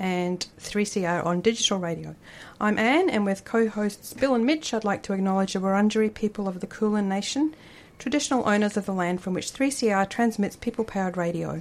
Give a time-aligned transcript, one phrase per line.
[0.00, 2.16] and 3CR on digital radio.
[2.58, 6.12] I'm Anne, and with co hosts Bill and Mitch, I'd like to acknowledge the Wurundjeri
[6.12, 7.54] people of the Kulin Nation,
[7.98, 11.60] traditional owners of the land from which 3CR transmits people powered radio.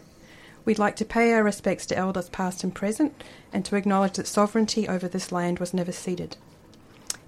[0.63, 4.27] We'd like to pay our respects to elders past and present, and to acknowledge that
[4.27, 6.38] sovereignty over this land was never ceded.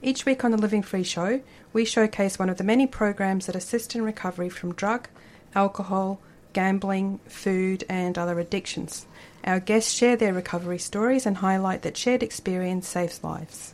[0.02, 1.42] Each week on the Living Free Show,
[1.74, 5.10] we showcase one of the many programs that assist in recovery from drug,
[5.54, 6.22] alcohol,
[6.54, 9.06] gambling, food, and other addictions.
[9.44, 13.74] Our guests share their recovery stories and highlight that shared experience saves lives.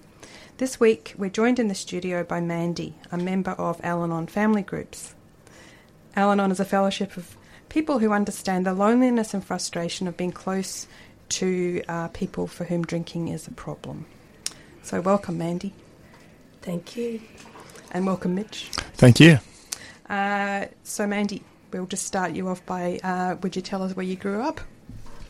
[0.58, 4.62] This week, we're joined in the studio by Mandy, a member of Al Anon family
[4.62, 5.14] groups.
[6.16, 7.36] Al Anon is a fellowship of
[7.70, 10.88] people who understand the loneliness and frustration of being close
[11.30, 14.06] to uh, people for whom drinking is a problem.
[14.84, 15.74] So, welcome, Mandy.
[16.62, 17.22] Thank you.
[17.92, 18.70] And welcome, Mitch.
[18.96, 19.40] Thank you.
[20.10, 24.06] Uh, so, Mandy, we'll just start you off by uh, would you tell us where
[24.06, 24.62] you grew up?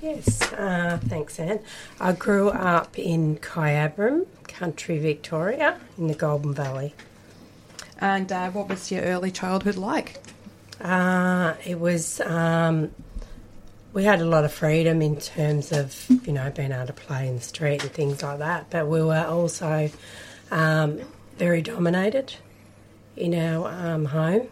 [0.02, 1.59] Yes, uh, thanks, Anne.
[2.00, 6.94] I grew up in Kyabram, country Victoria, in the Golden Valley.
[8.00, 10.22] And uh, what was your early childhood like?
[10.80, 12.92] Uh, it was, um,
[13.94, 17.28] we had a lot of freedom in terms of, you know, being able to play
[17.28, 19.90] in the street and things like that, but we were also
[20.52, 21.00] um,
[21.38, 22.36] very dominated
[23.16, 24.48] in our um, home,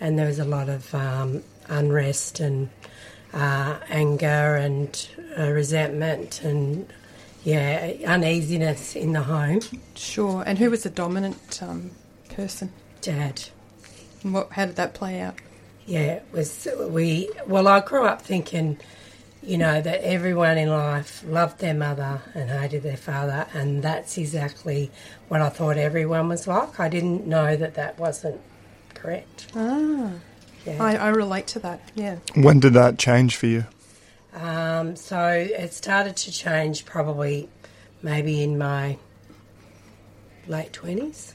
[0.00, 2.70] and there was a lot of um, unrest and
[3.32, 6.92] uh, anger and uh, resentment and
[7.44, 9.60] yeah uneasiness in the home.
[9.94, 10.42] Sure.
[10.46, 11.90] And who was the dominant um,
[12.34, 12.72] person?
[13.00, 13.42] Dad.
[14.22, 14.52] And what?
[14.52, 15.36] How did that play out?
[15.86, 17.30] Yeah, it was we.
[17.46, 18.78] Well, I grew up thinking,
[19.42, 24.18] you know, that everyone in life loved their mother and hated their father, and that's
[24.18, 24.90] exactly
[25.28, 26.78] what I thought everyone was like.
[26.78, 28.40] I didn't know that that wasn't
[28.94, 29.48] correct.
[29.56, 30.12] Ah.
[30.66, 30.82] Yeah.
[30.82, 32.18] I, I relate to that, yeah.
[32.34, 33.64] When did that change for you?
[34.34, 37.48] Um, so it started to change probably
[38.02, 38.98] maybe in my
[40.46, 41.34] late twenties.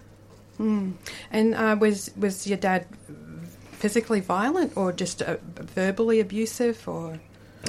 [0.60, 0.94] Mm.
[1.32, 2.86] And uh, was was your dad
[3.72, 7.20] physically violent or just uh, verbally abusive or?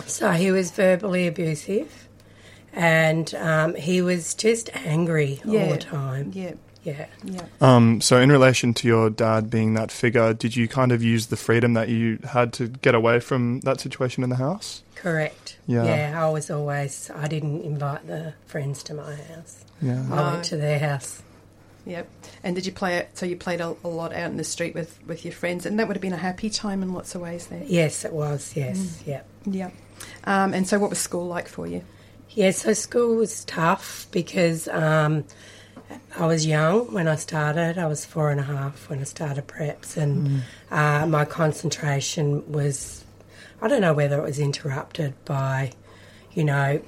[0.05, 2.07] So he was verbally abusive,
[2.73, 6.33] and um, he was just angry all the time.
[6.35, 6.53] Yeah,
[6.87, 7.07] Yeah.
[7.25, 7.47] yeah.
[7.61, 11.27] Um, so, in relation to your dad being that figure, did you kind of use
[11.27, 14.83] the freedom that you had to get away from that situation in the house?
[14.95, 15.57] Correct.
[15.67, 15.85] Yeah.
[15.85, 17.11] Yeah, I was always.
[17.15, 19.65] I didn't invite the friends to my house.
[19.83, 20.01] Yeah.
[20.13, 20.31] I No.
[20.33, 21.23] went to their house.
[21.87, 22.09] Yep.
[22.45, 23.11] And did you play it?
[23.15, 25.79] So you played a, a lot out in the street with, with your friends, and
[25.79, 27.63] that would have been a happy time in lots of ways there.
[27.67, 28.55] Yes, it was.
[28.57, 28.79] Yes.
[28.79, 29.07] Mm.
[29.07, 29.23] Yeah.
[29.45, 29.71] Yeah.
[30.25, 31.83] Um, and so, what was school like for you?
[32.31, 35.25] Yeah, so school was tough because um,
[36.19, 37.79] I was young when I started.
[37.79, 43.05] I was four and a half when I started preps, and uh, my concentration was,
[43.61, 45.73] I don't know whether it was interrupted by,
[46.33, 46.81] you know,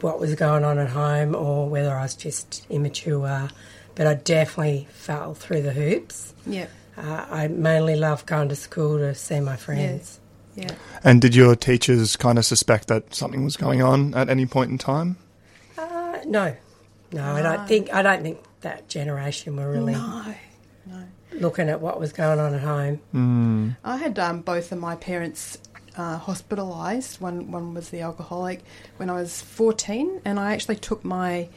[0.00, 3.48] what was going on at home or whether I was just immature,
[3.94, 6.34] but I definitely fell through the hoops.
[6.46, 6.66] Yeah.
[6.98, 10.20] Uh, I mainly loved going to school to see my friends.
[10.54, 10.74] Yeah.
[11.04, 14.70] And did your teachers kind of suspect that something was going on at any point
[14.70, 15.16] in time?
[15.76, 16.56] Uh, no,
[17.16, 17.92] no, and I don't think.
[17.92, 19.92] I don't think that generation were really.
[19.94, 20.34] No.
[20.88, 21.02] No.
[21.32, 23.00] looking at what was going on at home.
[23.12, 23.76] Mm.
[23.82, 25.58] I had um, both of my parents
[25.96, 27.20] uh, hospitalised.
[27.20, 28.62] One one was the alcoholic
[28.98, 31.48] when I was fourteen, and I actually took my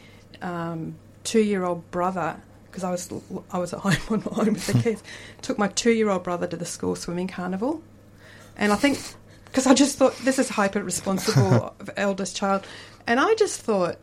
[0.42, 3.12] um, two year old brother because I was
[3.52, 5.04] I was at home on my own with the kids.
[5.42, 7.84] took my two year old brother to the school swimming carnival,
[8.58, 9.00] and I think
[9.46, 12.66] because I just thought this is hyper responsible eldest child,
[13.08, 13.98] and I just thought.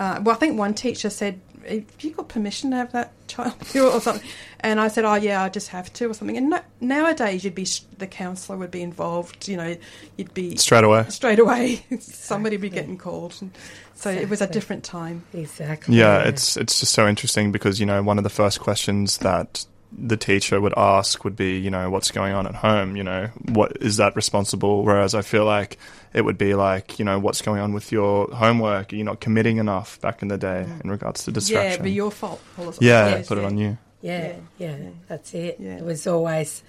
[0.00, 3.54] Uh, well, I think one teacher said, "Have you got permission to have that child
[3.72, 4.26] here or something?"
[4.60, 7.54] And I said, "Oh, yeah, I just have to or something." And no, nowadays, you'd
[7.54, 9.46] be the counsellor would be involved.
[9.46, 9.76] You know,
[10.16, 11.04] you'd be Straight away.
[11.10, 11.84] straight away.
[12.00, 13.36] Somebody would be getting called.
[13.42, 13.50] And
[13.94, 15.22] so it was a different time.
[15.34, 15.96] Exactly.
[15.96, 19.66] Yeah, it's it's just so interesting because you know one of the first questions that
[19.92, 23.26] the teacher would ask would be you know what's going on at home you know
[23.48, 25.78] what is that responsible whereas I feel like
[26.12, 29.20] it would be like you know what's going on with your homework Are you're not
[29.20, 31.56] committing enough back in the day in regards to destruction?
[31.56, 32.40] Yeah, distraction it'd be your fault.
[32.58, 33.46] all yeah always, put it yeah.
[33.46, 34.76] on you yeah, Yeah.
[34.78, 35.56] yeah, that's it.
[35.60, 35.76] Yeah.
[35.76, 36.62] It was always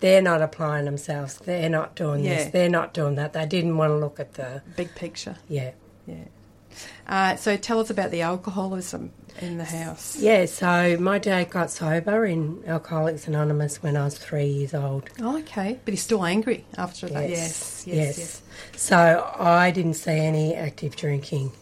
[0.00, 1.36] they're not applying themselves.
[1.38, 2.36] They're not doing Yeah.
[2.36, 2.52] this.
[2.52, 3.32] They're not doing that.
[3.34, 5.36] They didn't want to look at the Big picture.
[5.48, 5.72] yeah.
[6.06, 6.24] Yeah.
[7.06, 9.10] Uh, so tell us about the alcoholism
[9.42, 10.18] in the house.
[10.18, 15.08] Yeah, so my dad got sober in Alcoholics Anonymous when I was three years old.
[15.20, 15.78] Oh, okay.
[15.84, 17.28] But he's still angry after that.
[17.28, 18.42] Yes, yes, yes.
[18.76, 21.52] So I didn't see any active drinking.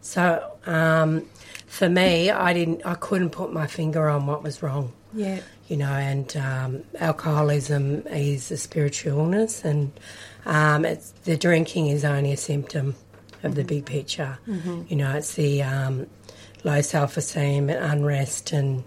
[0.00, 1.26] So um,
[1.66, 2.86] for me, I didn't.
[2.86, 4.92] I couldn't put my finger on what was wrong.
[5.12, 5.40] Yeah.
[5.68, 9.92] You know, and um, alcoholism is a spiritual illness, and
[10.46, 12.94] um, it's, the drinking is only a symptom
[13.42, 14.38] of the big picture.
[14.48, 14.82] Mm-hmm.
[14.88, 16.06] You know, it's the um,
[16.68, 18.84] low self-esteem and unrest, and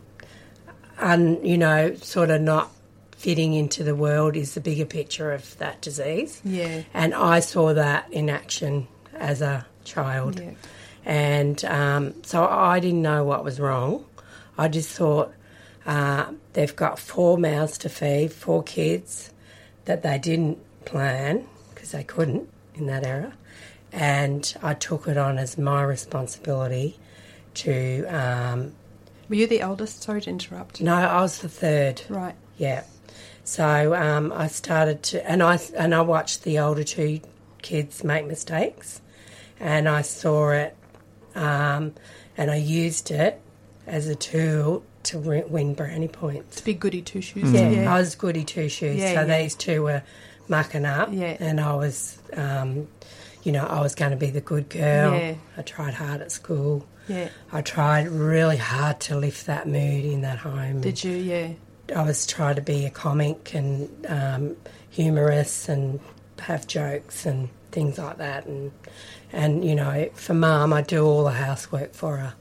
[0.99, 2.71] un, you know, sort of not
[3.17, 6.41] fitting into the world is the bigger picture of that disease.
[6.43, 6.83] Yeah.
[6.93, 10.39] And I saw that in action as a child.
[10.39, 10.51] Yeah.
[11.05, 14.05] And um, so I didn't know what was wrong.
[14.57, 15.33] I just thought
[15.85, 19.31] uh, they've got four mouths to feed, four kids
[19.85, 23.33] that they didn't plan because they couldn't in that era.
[23.91, 26.97] And I took it on as my responsibility
[27.55, 28.05] to.
[28.05, 28.73] Um,
[29.29, 30.03] Were you the eldest?
[30.03, 30.81] Sorry to interrupt.
[30.81, 32.01] no, I was the third.
[32.09, 32.35] Right.
[32.57, 32.83] Yeah.
[33.43, 37.21] So um, I started to, and I and I watched the older two
[37.61, 39.01] kids make mistakes,
[39.59, 40.75] and I saw it,
[41.35, 41.93] um,
[42.37, 43.41] and I used it
[43.87, 46.61] as a tool to win brownie points.
[46.61, 47.51] Big goody two shoes.
[47.51, 48.97] Yeah, I was goody two shoes.
[48.97, 49.41] Yeah, so yeah.
[49.41, 50.03] these two were
[50.47, 51.35] mucking up, Yeah.
[51.39, 52.87] and I was, um,
[53.43, 55.13] you know, I was going to be the good girl.
[55.17, 55.33] Yeah.
[55.57, 56.85] I tried hard at school.
[57.07, 57.29] Yeah.
[57.51, 60.81] I tried really hard to lift that mood in that home.
[60.81, 61.11] Did you?
[61.11, 61.53] Yeah.
[61.95, 64.55] I was trying to be a comic and um,
[64.89, 65.99] humorous and
[66.39, 68.45] have jokes and things like that.
[68.45, 68.71] And
[69.33, 72.33] and you know, for mum, I do all the housework for her.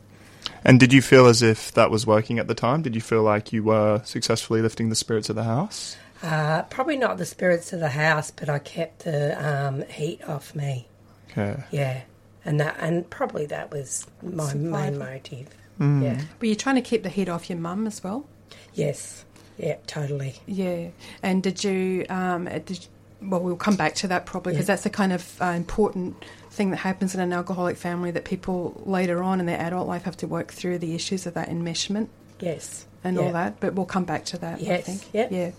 [0.65, 2.83] And did you feel as if that was working at the time?
[2.83, 5.97] Did you feel like you were successfully lifting the spirits of the house?
[6.23, 10.55] Uh, probably not the spirits of the house, but I kept the um, heat off
[10.55, 10.87] me.
[11.31, 11.62] Okay.
[11.71, 12.03] Yeah,
[12.50, 15.49] and that and probably that was my main motive.
[15.79, 16.02] Mm.
[16.02, 16.20] Yeah.
[16.41, 18.26] Were you trying to keep the heat off your mum as well?
[18.75, 19.25] Yes.
[19.56, 19.76] Yeah.
[19.87, 20.35] Totally.
[20.47, 20.88] Yeah.
[21.23, 22.05] And did you?
[22.11, 22.87] Um, uh, did
[23.23, 24.73] well, we'll come back to that probably because Yeah.
[24.75, 26.17] that's the kind of uh, important
[26.50, 30.02] thing that happens in an alcoholic family that people later on in their adult life
[30.05, 32.08] have to work through the issues of that enmeshment
[32.41, 32.87] Yes.
[33.05, 33.23] and Yeah.
[33.23, 33.61] all that.
[33.61, 34.58] But we'll come back to that.
[34.58, 35.02] I Yes, think.
[35.12, 35.31] yep.
[35.31, 35.50] Yeah.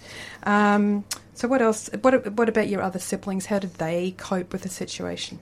[0.44, 1.06] Um,
[1.36, 1.90] so what else?
[2.02, 3.46] What What about your other siblings?
[3.46, 5.38] How did they cope with the situation?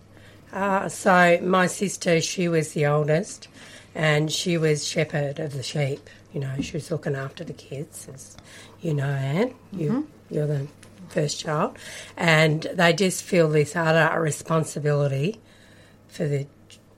[0.51, 3.47] Uh, so my sister, she was the oldest,
[3.93, 6.09] and she was shepherd of the sheep.
[6.33, 8.37] You know, she was looking after the kids, as
[8.81, 9.53] you know, Anne.
[9.71, 10.67] You, you're the
[11.09, 11.77] first child,
[12.15, 15.39] and they just feel this utter responsibility
[16.07, 16.45] for the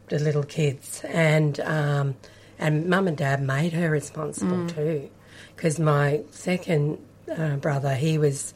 [0.08, 2.16] the little kids, and um,
[2.60, 5.10] and mum and dad made her responsible too,
[5.56, 6.98] because my second
[7.34, 8.54] uh, brother, he was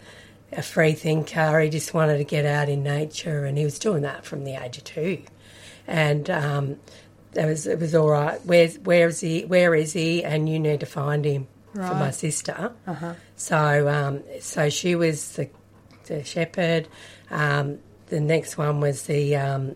[0.51, 1.59] a free thinker.
[1.59, 4.53] He just wanted to get out in nature, and he was doing that from the
[4.62, 5.21] age of two.
[5.88, 6.77] And um,
[7.33, 8.39] it was it was all right.
[8.45, 9.45] Where's where is he?
[9.45, 10.24] Where is he?
[10.24, 12.71] And you need to find him for my sister.
[12.88, 13.13] Uh-huh.
[13.36, 15.50] So um, so she was the
[16.07, 16.88] the shepherd.
[17.30, 19.75] Um, the next one was the um,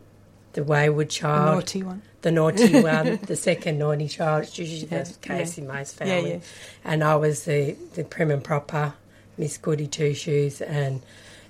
[0.54, 2.02] the wayward The child naughty one.
[2.22, 4.44] the naughty one, the second naughty child.
[4.44, 5.64] It's usually Yeah, the case yeah.
[5.64, 6.28] in most families.
[6.32, 6.40] yeah.
[6.92, 8.94] And I was the, the prim and proper
[9.40, 11.02] Miss Goody Two Shoes, and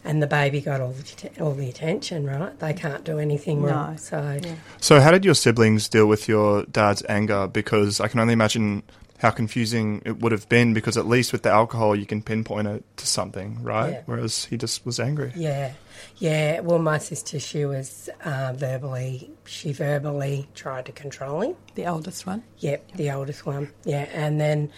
[0.06, 2.25] and the baby got all the all the attention.
[2.25, 2.57] Right?
[2.59, 3.97] They can't do anything wrong.
[3.97, 4.56] So Yeah.
[4.80, 7.47] So, how did your siblings deal with your dad's anger?
[7.47, 8.83] Because I can only imagine
[9.18, 10.74] how confusing it would have been.
[10.74, 13.92] Because at least with the alcohol, you can pinpoint it to something, right?
[13.92, 14.02] Yeah.
[14.06, 15.33] Whereas he just was angry.
[15.35, 15.73] yeah,
[16.19, 16.61] yeah.
[16.61, 21.56] Well, my sister, she was uh, verbally, she verbally tried to control him.
[21.75, 22.44] The oldest one.
[22.59, 23.71] Yep, the oldest one.
[23.83, 24.71] Yeah, and then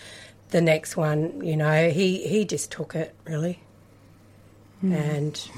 [0.51, 3.59] the next one, you know, he he just took it really,
[4.81, 4.93] hmm.
[4.93, 5.49] and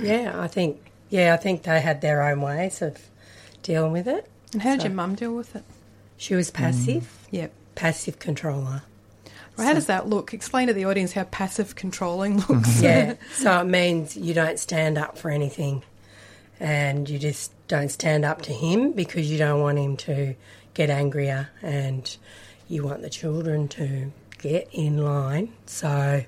[0.00, 2.98] yeah, I think yeah, I think they had their own ways of
[3.62, 4.28] dealing with it.
[4.52, 5.64] And how did your mum deal with it?
[6.16, 6.56] She was hmm.
[6.56, 7.52] passive, Yep.
[7.74, 8.82] passive controller.
[9.56, 10.34] Right, how does that look?
[10.34, 12.82] Explain to the audience how passive controlling looks.
[12.82, 15.84] Yeah, so it means you don't stand up for anything,
[16.58, 20.34] and you just don't stand up to him because you don't want him to
[20.74, 22.16] get angrier, and
[22.68, 24.10] you want the children to
[24.44, 26.22] get in line so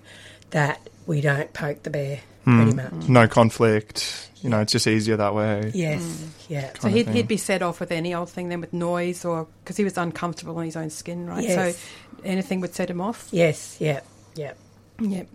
[0.50, 2.56] that we don't poke the bear hmm.
[2.56, 3.08] pretty much.
[3.08, 4.30] No conflict.
[4.40, 5.70] You know, it's just easier that way.
[5.74, 6.52] Yes, hmm.
[6.52, 6.72] yeah.
[6.80, 9.76] So he'd, he'd be set off with any old thing then with noise or because
[9.76, 11.44] he was uncomfortable in his own skin, right?
[11.44, 11.76] Yes.
[11.76, 11.82] So
[12.24, 13.28] anything would set him off.
[13.30, 14.00] Yes, yeah,
[14.34, 14.54] yeah.
[14.98, 15.28] Yep.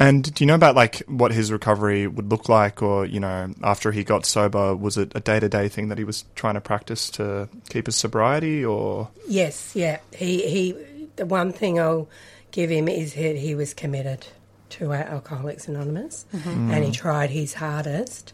[0.00, 3.52] And do you know about like what his recovery would look like, or you know,
[3.62, 6.54] after he got sober, was it a day to day thing that he was trying
[6.54, 9.98] to practice to keep his sobriety, or Yes, yeah.
[10.14, 10.76] He he.
[11.18, 12.08] The one thing I'll
[12.52, 14.26] give him is that he was committed
[14.70, 16.70] to Alcoholics Anonymous, mm-hmm.
[16.70, 16.94] and he mm.
[16.94, 18.32] tried his hardest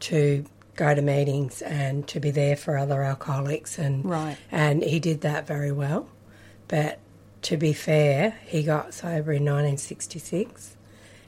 [0.00, 4.36] to go to meetings and to be there for other alcoholics, and Right.
[4.50, 6.08] and he did that very well.
[6.66, 6.98] But
[7.42, 10.76] to be fair, he got sober in 1966.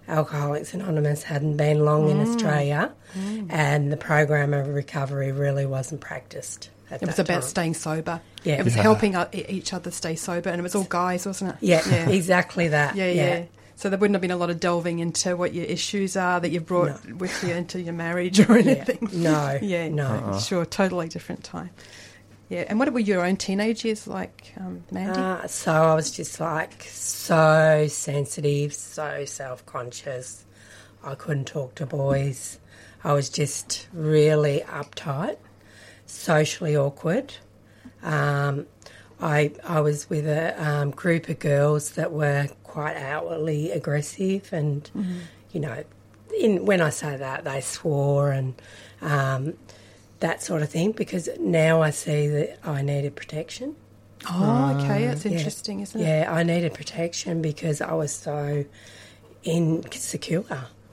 [0.08, 2.10] Alcoholics Anonymous hadn't been long Mm.
[2.12, 3.46] in Australia, mm.
[3.50, 6.70] and the program of recovery really wasn't practiced.
[6.90, 7.48] At It was about time.
[7.48, 8.20] staying sober.
[8.44, 8.54] Yeah.
[8.60, 8.82] It was Yeah.
[8.82, 11.56] helping o- e- each other stay sober, and it was all guys, wasn't it?
[11.60, 12.08] Yeah, Yeah.
[12.20, 12.94] exactly that.
[12.94, 13.42] Yeah, yeah.
[13.74, 16.50] So there wouldn't have been a lot of delving into what your issues are that
[16.50, 18.70] you've brought with you into your marriage or Yeah.
[18.72, 19.08] anything.
[19.12, 20.38] No, Yeah, no.
[20.42, 21.70] Sure, totally different time.
[22.48, 25.18] Yeah, and what were your own teenage years like, um, Mandy?
[25.18, 30.44] Uh, so I was just like so sensitive, so self conscious.
[31.02, 32.58] I couldn't talk to boys.
[33.04, 35.36] I was just really uptight,
[36.06, 37.34] socially awkward.
[38.02, 38.66] Um,
[39.20, 44.90] I I was with a um, group of girls that were quite outwardly aggressive, and
[45.52, 45.84] you know,
[46.40, 48.54] in when I say that, they swore and
[49.00, 49.54] um,
[50.20, 50.92] that sort of thing.
[50.92, 53.74] Because now I see that I needed protection.
[54.30, 55.32] oh, okay, that's Yeah.
[55.32, 56.04] interesting, isn't it?
[56.04, 58.64] Yeah, I needed protection because I was so
[59.44, 60.44] insecure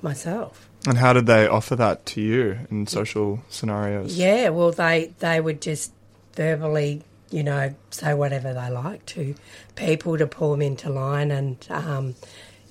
[0.01, 0.69] myself.
[0.87, 4.17] And how did they offer that to you in social scenarios?
[4.17, 5.93] Yeah, well, they they would just
[6.35, 9.35] verbally, you know, say whatever they like to
[9.75, 12.15] people to pull them into line, and um,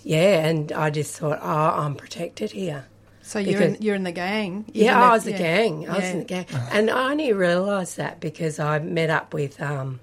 [0.04, 2.84] yeah, and I just thought, oh, I'm protected here.
[3.24, 4.64] So you're in, you're in the gang.
[4.74, 5.38] You're Yeah, in the- I was the yeah.
[5.38, 5.88] gang.
[5.88, 9.60] I was in the gang, and I only realised that because I met up with
[9.62, 10.00] um,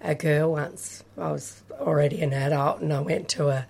[0.00, 1.04] a girl once.
[1.16, 3.66] I was already an adult, and I went to a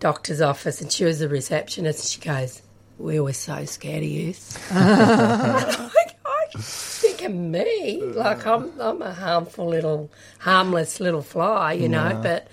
[0.00, 2.00] doctor's office, and she was a receptionist.
[2.00, 2.62] And she goes,
[3.02, 4.34] "We were so scared of you."
[4.70, 11.88] like, I think of me, like I'm, I'm a harmful little, harmless little fly, you
[11.88, 12.18] know.
[12.22, 12.48] But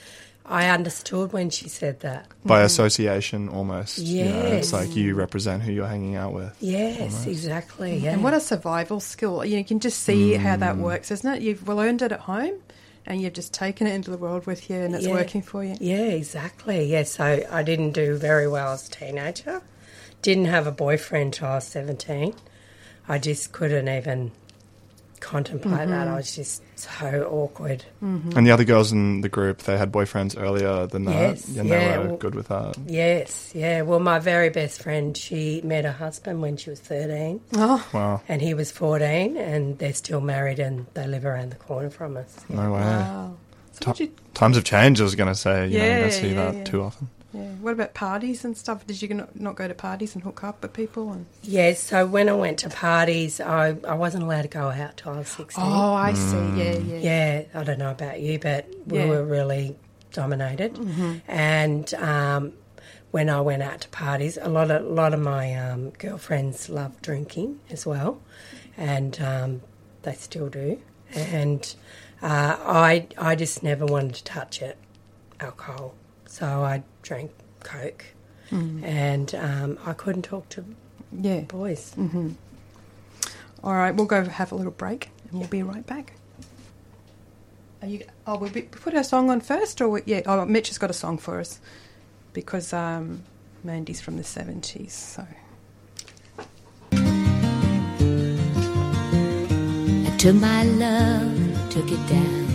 [0.46, 2.26] I understood when she said that.
[2.46, 4.00] By association, almost.
[4.00, 4.74] You know, it's Yes.
[4.74, 6.56] like you represent who you're hanging out with.
[6.60, 7.98] Yes, exactly.
[7.98, 8.14] Yeah.
[8.14, 9.46] And what a survival skill.
[9.46, 10.80] You can just see how that Mm.
[10.80, 11.42] works, isn't it?
[11.44, 12.56] You've learned it at home
[13.06, 15.12] and you've just taken it into the world with you and it's Yeah.
[15.14, 15.76] working for you.
[15.80, 16.86] Yeah, exactly.
[16.86, 19.62] Yeah, so I didn't do very well as a teenager.
[20.22, 22.34] Didn't have a boyfriend till I was 17.
[23.08, 24.32] I just couldn't even
[25.20, 25.88] contemplate that.
[25.88, 26.14] Mm-hmm.
[26.14, 27.84] I was just so awkward.
[28.04, 28.38] Mm-hmm.
[28.38, 31.14] And the other girls in the group, they had boyfriends earlier than that.
[31.14, 32.78] Yes, and yeah, they were well- good with that.
[32.88, 33.82] Yes, yeah.
[33.82, 38.22] Well, my very best friend, she met her husband when she was 13 Oh, Wow.
[38.28, 42.16] and he was 14 and they're still married and they live around the corner from
[42.18, 42.46] us.
[42.48, 42.80] No way.
[42.80, 43.36] wow.
[43.74, 45.68] So Ti- what you, Times have changed, I was going to say.
[45.68, 46.64] You know, you don't see yeah, that yeah.
[46.64, 47.10] too often.
[47.34, 47.42] Yeah.
[47.62, 48.86] What about parties and stuff?
[48.88, 51.12] Did you not, not go to parties and hook up with people?
[51.12, 54.98] And Yeah, so when I went to parties, I, I wasn't allowed to go out
[54.98, 55.64] till I was 16.
[55.64, 56.38] Oh, I see.
[56.38, 56.98] Yeah, yeah.
[57.00, 59.06] Yeah, I don't know about you, but we Yeah.
[59.08, 59.76] were really
[60.12, 60.78] dominated.
[61.28, 62.54] And um,
[63.12, 66.70] when I went out to parties, a lot of a lot of my um, girlfriends
[66.70, 68.22] loved drinking as well,
[68.78, 69.62] and um,
[70.04, 70.80] they still do.
[71.16, 71.76] And
[72.22, 74.78] uh, I I just never wanted to touch it,
[75.40, 75.94] alcohol.
[76.32, 77.32] So I drank
[77.64, 78.06] Coke,
[78.52, 80.64] and um, I couldn't talk to
[81.12, 81.42] Yeah.
[81.42, 81.94] boys.
[83.64, 86.14] All right, we'll go have a little break and we'll be right back.
[87.82, 88.06] Are you?
[88.28, 90.22] Oh, we'll be, put our song on first, or we, yeah?
[90.26, 91.60] Oh, Mitch has got a song for us
[92.34, 93.24] because um,
[93.64, 94.94] Mandy's from the seventies.
[94.94, 95.26] So
[100.06, 102.49] I took my love took it down.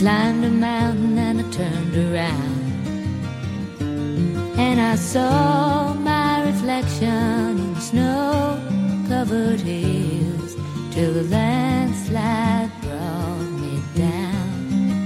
[0.00, 2.62] Climbed a mountain and I turned around.
[4.58, 8.58] And I saw my reflection in snow
[9.10, 10.56] covered hills
[10.90, 15.04] till the landslide brought me down.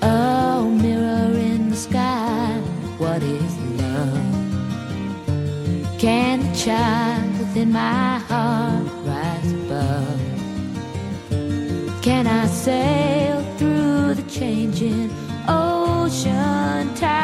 [0.00, 2.58] Oh, mirror in the sky,
[2.96, 4.24] what is love?
[5.98, 10.20] Can the child within my heart rise above?
[12.00, 13.13] Can I the
[14.34, 15.10] changing
[15.46, 17.23] ocean tides?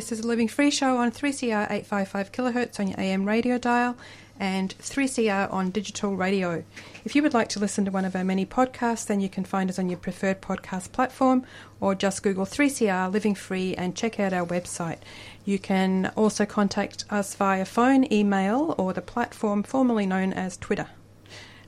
[0.00, 3.98] This is a Living Free show on 3CR 855 kilohertz on your AM radio dial
[4.38, 6.64] and 3CR on digital radio.
[7.04, 9.44] If you would like to listen to one of our many podcasts, then you can
[9.44, 11.44] find us on your preferred podcast platform
[11.80, 15.00] or just Google 3CR Living Free and check out our website.
[15.44, 20.88] You can also contact us via phone, email, or the platform formerly known as Twitter.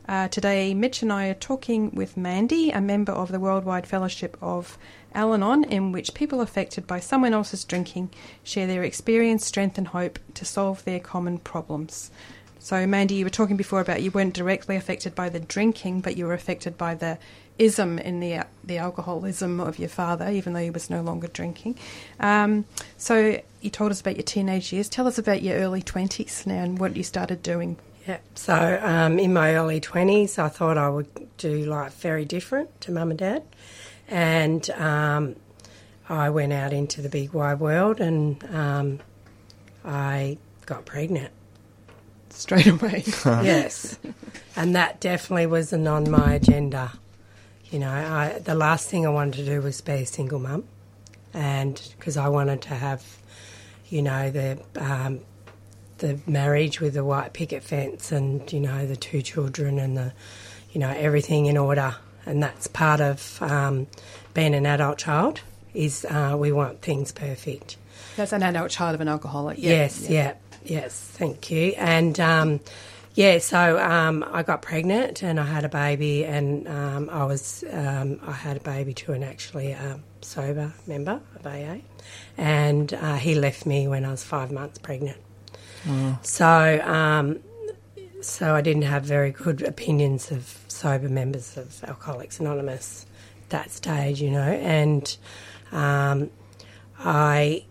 [0.09, 4.37] Uh, today, Mitch and I are talking with Mandy, a member of the Worldwide Fellowship
[4.41, 4.77] of
[5.15, 8.11] Al Anon, in which people affected by someone else's drinking
[8.43, 12.11] share their experience, strength, and hope to solve their common problems.
[12.59, 16.17] So, Mandy, you were talking before about you weren't directly affected by the drinking, but
[16.17, 17.19] you were affected by the
[17.59, 21.79] ism in the the alcoholism of your father, even though he was no longer drinking.
[22.21, 22.65] Um,
[22.97, 24.89] so, you told us about your teenage years.
[24.89, 27.79] Tell us about your early twenties now and what you started doing.
[28.07, 28.19] Yeah.
[28.35, 32.93] So um, in my early twenties, I thought I would do life very different to
[32.93, 33.45] mum and dad,
[34.13, 35.37] and um,
[36.07, 39.01] I went out into the big wide world, and um,
[39.85, 41.33] I got pregnant.
[42.29, 43.05] Straight away.
[43.25, 43.99] yes,
[44.55, 46.93] and that definitely wasn't on my agenda.
[47.71, 50.65] You know, I, the last thing I wanted to do was be a single mum,
[51.33, 53.03] and because I wanted to have,
[53.89, 55.21] you know, the um,
[55.99, 60.13] the marriage with the white picket fence, and you know, the two children, and the,
[60.73, 61.95] you know, everything in order,
[62.27, 63.87] and that's part of um,
[64.35, 65.41] being an adult child.
[65.75, 67.77] Is uh, we want things perfect.
[68.17, 69.57] That's an adult child of an alcoholic.
[69.59, 70.35] Yeah, Yes, yeah.
[70.63, 71.73] yes, thank you.
[71.79, 72.61] And um,
[73.15, 77.65] yeah, so um, I got pregnant and I had a baby, and um, I was
[77.71, 81.77] um, I had a baby to an actually a sober member of AA,
[82.37, 85.19] and uh, he left me when I was five months pregnant.
[86.23, 87.41] So um,
[88.23, 93.07] so I didn't have very good opinions of sober members of Alcoholics Anonymous
[93.45, 95.17] at that stage, you know, and
[95.73, 96.31] um,
[96.99, 97.65] I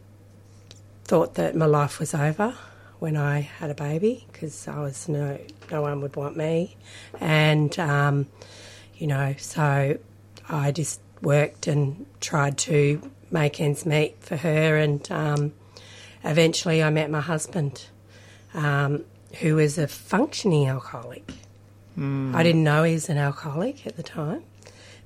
[1.06, 2.56] thought that my life was over
[3.00, 5.40] when I had a baby because I was no
[5.72, 6.78] no one would want me,
[7.20, 8.28] and um,
[8.96, 9.98] you know, so
[10.48, 15.54] I just worked and tried to make ends meet for her, and um,
[16.24, 17.86] eventually I met my husband,
[18.54, 19.04] um,
[19.40, 21.32] who was a functioning alcoholic.
[22.00, 24.44] I didn't know he was an alcoholic at the time,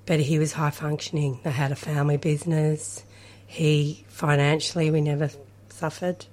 [0.06, 1.40] but he was high functioning.
[1.44, 3.04] They had a family business.
[3.48, 5.30] He financially, we never
[5.70, 6.26] suffered,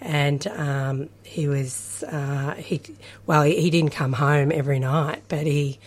[0.00, 2.80] and um, he was uh, he
[3.26, 5.78] well, he, he didn't come home every night, but he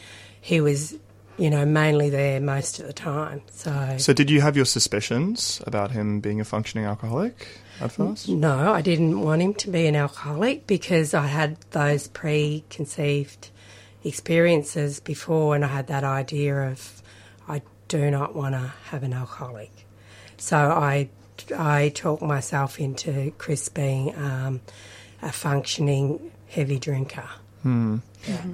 [0.42, 0.96] he was
[1.38, 3.42] you know mainly there most of the time.
[3.52, 7.48] So, So, did you have your suspicions about him being a functioning alcoholic
[7.80, 8.30] at first?
[8.30, 13.50] no, I didn't want him to be an alcoholic because I had those preconceived
[14.04, 17.02] experiences before, and I had that idea of
[17.48, 19.72] I do not want to have an alcoholic.
[20.38, 21.10] So I
[21.58, 24.62] I talked myself into Chris being um,
[25.22, 27.28] a functioning heavy drinker.
[27.64, 27.98] Hmm.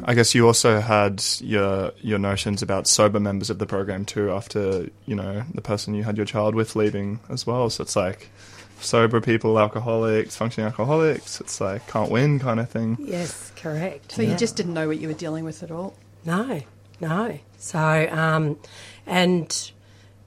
[0.03, 4.31] I guess you also had your your notions about sober members of the program too.
[4.31, 7.95] After you know the person you had your child with leaving as well, so it's
[7.95, 8.29] like
[8.79, 11.39] sober people, alcoholics, functioning alcoholics.
[11.41, 12.97] It's like can't win kind of thing.
[12.99, 14.11] Yes, correct.
[14.13, 15.95] So you just didn't know what you were dealing with at all?
[16.25, 16.61] No,
[16.99, 17.39] no.
[17.57, 17.79] So,
[18.11, 18.57] um,
[19.05, 19.71] and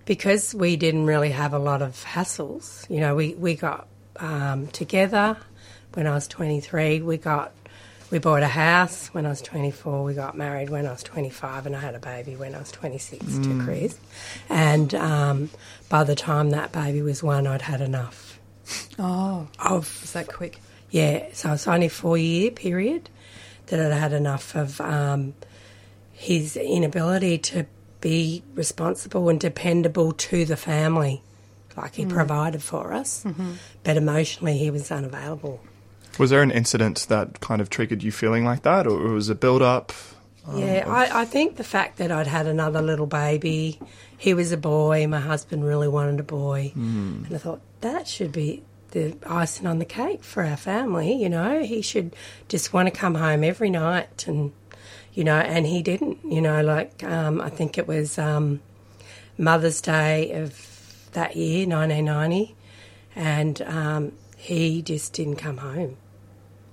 [0.05, 3.87] because we didn't really have a lot of hassles, you know, we, we got
[4.17, 5.37] um, together
[5.95, 7.03] when I was 23.
[7.03, 7.53] We got,
[8.11, 10.03] we bought a house when I was 24.
[10.03, 12.73] We got married when I was 25, and I had a baby when I was
[12.73, 13.65] 26 to Mm.
[13.65, 13.99] Chris.
[14.49, 15.51] And um,
[15.89, 18.30] by the time that baby was one, I'd had enough.
[18.99, 20.59] Oh, of is that quick?
[20.91, 23.09] Yeah, so it's only a four year period
[23.67, 25.35] that I'd had enough of um,
[26.13, 27.67] his inability to
[28.01, 31.23] be responsible and dependable to the family.
[31.77, 32.11] Like he Mm.
[32.11, 33.53] provided for us, Mm-hmm.
[33.85, 35.61] but emotionally he was unavailable.
[36.19, 39.39] Was there an incident that kind of triggered you feeling like that, or was it
[39.41, 39.93] build up?
[40.47, 43.79] um, yeah, of- I, I think the fact that I'd had another little baby,
[44.19, 47.27] he was a boy, my husband really wanted a boy, Mm.
[47.27, 51.29] and I thought that should be the icing on the cake for our family, you
[51.29, 51.63] know.
[51.63, 52.15] He should
[52.49, 54.53] just want to come home every night and,
[55.15, 58.61] you know, and he didn't, you know, like um, I think it was um,
[59.39, 62.55] Mother's Day of that year, 1990,
[63.17, 65.97] and um, he just didn't come home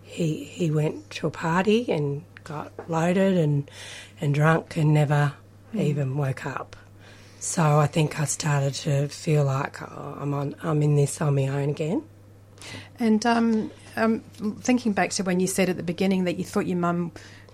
[0.08, 3.70] he he went to a party and got loaded and
[4.22, 5.34] and drunk and never
[5.74, 5.82] Mm.
[5.82, 6.78] even woke up.
[7.48, 11.36] So I think I started to feel like oh, I'm on I'm in this on
[11.36, 12.04] my own again.
[13.00, 14.20] And um, um,
[14.60, 17.14] thinking back to when you said at the beginning that you thought your mum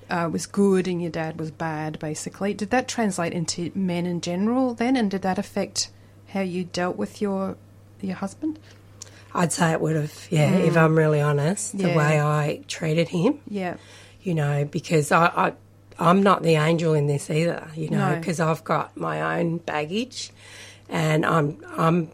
[0.09, 4.19] uh, was good and your dad was bad, basically, did that translate into men in
[4.21, 4.95] general then?
[4.95, 5.91] And did that affect
[6.29, 7.55] how you dealt with your
[8.01, 8.57] your husband?
[9.35, 10.67] I'd say it would have, yeah, Mm.
[10.67, 11.97] if I'm really honest, the Yeah.
[11.97, 13.39] way I treated him.
[13.47, 13.75] Yeah.
[14.23, 15.53] You know, because I, I
[15.99, 18.15] I'm not the angel in this either, you know, No.
[18.19, 20.31] because I've got my own baggage
[20.89, 22.11] and I'm I'm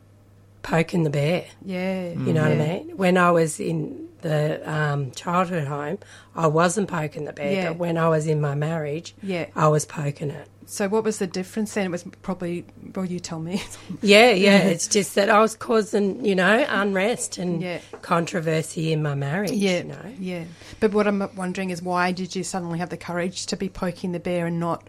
[0.61, 1.45] poking the bear.
[1.63, 2.09] Yeah.
[2.09, 2.97] You know what I mean?
[2.97, 5.97] When I was in the um, childhood home,
[6.35, 7.69] I wasn't poking the bear, Yeah.
[7.69, 9.45] but when I was in my marriage, Yeah.
[9.55, 10.47] I was poking it.
[10.69, 11.87] So what was the difference then?
[11.87, 12.63] It was probably
[12.95, 13.61] well, you tell me.
[14.01, 14.59] Yeah, yeah.
[14.59, 17.79] it's just that I was causing, you know, unrest and Yeah.
[18.03, 19.51] controversy in my marriage.
[19.51, 20.13] Yeah, you know.
[20.19, 20.43] yeah.
[20.79, 24.11] But what I'm wondering is why did you suddenly have the courage to be poking
[24.11, 24.87] the bear and not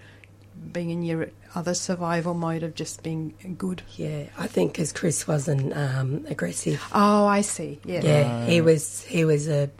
[0.72, 3.80] being in your other survival mode of just being good?
[3.96, 6.82] Yeah, I think because Chris wasn't um, aggressive.
[6.92, 7.80] Oh, I see.
[7.86, 9.02] Yeah, Yeah, he was.
[9.04, 9.70] He was a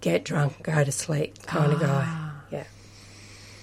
[0.00, 2.30] get drunk, go to sleep kind of guy.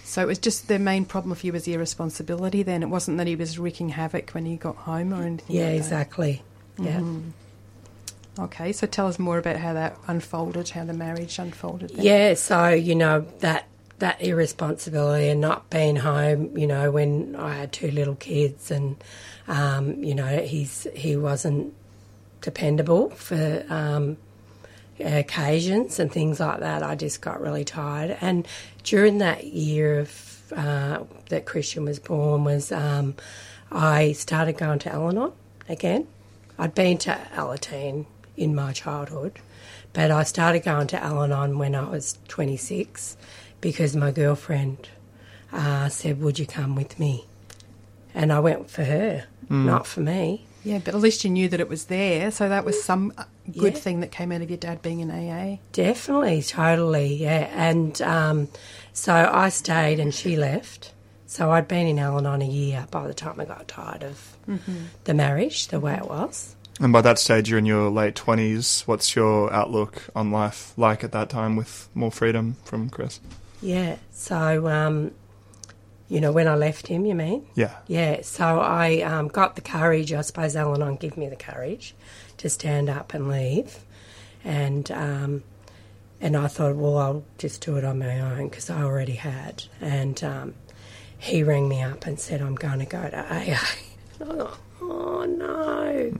[0.09, 2.63] So it was just the main problem for you was irresponsibility.
[2.63, 5.55] Then it wasn't that he was wreaking havoc when he got home or anything.
[5.55, 5.77] Yeah, like that?
[5.77, 6.41] exactly.
[6.79, 6.99] Yeah.
[7.01, 7.31] Mhm.
[8.39, 11.91] Okay, so tell us more about how that unfolded, how the marriage unfolded.
[11.91, 12.03] then.
[12.03, 13.67] Yeah, so you know that
[13.99, 16.57] that irresponsibility and not being home.
[16.57, 18.95] You know, when I had two little kids, and
[19.47, 21.75] um, you know he's he wasn't
[22.41, 24.17] dependable for um,
[24.99, 26.81] occasions and things like that.
[26.81, 28.47] I just got really tired, and
[28.89, 33.13] during that year of uh, that Christian was born, was um,
[33.71, 35.31] I started going to Al-Anon
[35.69, 36.07] again.
[36.57, 39.37] I'd been to Alateen in my childhood,
[39.93, 43.15] but I started going to Al Anon when I was 26
[43.61, 44.89] because my girlfriend
[45.53, 47.25] uh, said, Would you come with me?
[48.15, 49.65] And I went for her, Mm.
[49.65, 50.45] not for me.
[50.63, 53.23] Yeah, but at least you knew that it was there, so that was some uh,
[53.57, 53.79] good Yeah.
[53.79, 55.59] thing that came out of your dad being in AA.
[55.71, 57.49] Definitely, totally, yeah.
[57.53, 58.47] And um,
[58.93, 60.93] so I stayed and she left.
[61.25, 64.35] So I'd been in Al Anon a year by the time I got tired of
[64.49, 64.85] Mhm.
[65.05, 66.55] the marriage, the way it was.
[66.81, 68.83] And by that stage, you're in your late twenties.
[68.85, 73.19] What's your outlook on life like at that time, with more freedom from Chris?
[73.61, 73.97] Yeah.
[74.11, 75.11] So, um,
[76.09, 77.45] you know, when I left him, you mean?
[77.55, 77.75] Yeah.
[77.87, 78.21] Yeah.
[78.23, 80.11] So I um, got the courage.
[80.11, 81.95] I suppose Al-Anon gave me the courage
[82.37, 83.79] to stand up and leave,
[84.43, 85.43] and um,
[86.21, 89.63] and I thought, well, I'll just do it on my own because I already had.
[89.79, 90.53] And um,
[91.17, 93.57] he rang me up and said, I'm going to go to AA.
[94.21, 96.11] And I thought, oh no,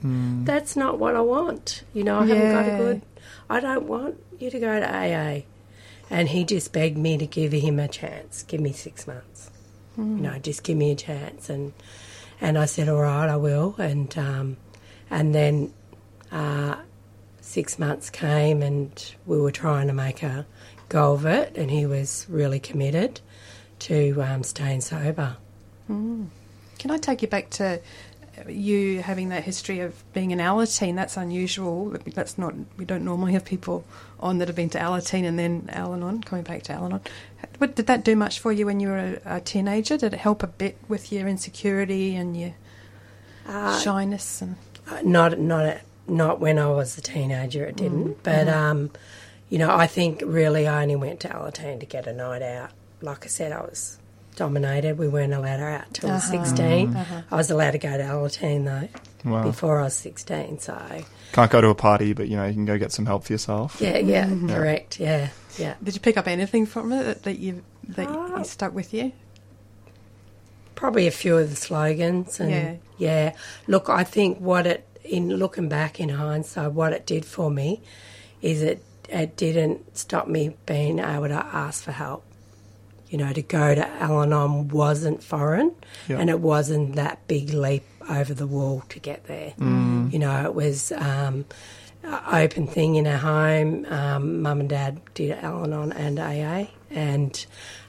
[0.46, 1.84] that's not what I want.
[1.94, 3.02] You know, I haven't got a good.
[3.50, 5.42] I don't want you to go to AA.
[6.10, 8.44] And he just begged me to give him a chance.
[8.44, 9.49] Give me six months.
[10.00, 10.18] Mm.
[10.18, 11.50] You know, just give me a chance.
[11.50, 11.74] And
[12.42, 13.76] and I said, all right, I will.
[13.78, 14.58] And um,
[15.10, 15.74] and then
[16.32, 16.78] uh,
[17.42, 20.46] six months came, and we were trying to make a
[20.88, 21.58] go of it.
[21.58, 23.22] And he was really committed
[23.80, 25.38] to um, staying sober.
[25.90, 26.28] Mm.
[26.78, 27.82] Can I take you back to
[28.48, 31.96] you having that history of being in Alateen, that's unusual.
[32.14, 33.84] That's not we don't normally have people
[34.20, 37.02] on that have been to Alateen and then Al-Anon, coming back to Al-Anon.
[37.58, 39.98] What, did that do much for you when you were a, a teenager?
[39.98, 42.54] Did it help a bit with your insecurity and your
[43.48, 44.56] Uh, shyness and
[44.90, 47.66] Uh, not not not when I was a teenager.
[47.66, 48.56] It didn't, Mm, but mhm.
[48.56, 48.90] um,
[49.50, 52.72] you know, I think really I only went to Alateen to get a night out.
[53.02, 53.99] Like I said, I was
[54.40, 54.98] dominated.
[54.98, 56.44] We weren't allowed out till I was Uh-huh.
[56.46, 57.22] 16 Uh-huh.
[57.30, 58.88] I was allowed to go to Alateen though
[59.30, 59.44] Wow.
[59.44, 60.60] before I was sixteen.
[60.60, 60.76] So
[61.34, 63.34] Can't go to a party, but you know you can go get some help for
[63.34, 63.78] yourself.
[63.82, 64.50] yeah, yeah, Mhm.
[64.50, 65.74] correct, yeah, yeah.
[65.84, 68.38] Did you pick up anything from it that, that you that Ah.
[68.38, 69.12] you stuck with you?
[70.76, 72.74] Probably a few of the slogans and Yeah.
[72.98, 73.32] yeah.
[73.68, 77.82] Look, I think what it in looking back in hindsight, what it did for me
[78.42, 82.24] is it it didn't stop me being able to ask for help.
[83.10, 85.74] You know, to go to Al-Anon wasn't foreign,
[86.08, 86.20] Yeah.
[86.20, 89.54] and it wasn't that big leap over the wall to get there.
[89.60, 90.14] Mm.
[90.14, 91.46] You know, it was um,
[92.04, 93.86] a open thing in our home.
[93.90, 97.46] Um, Mum and Dad did Al-Anon and AA, and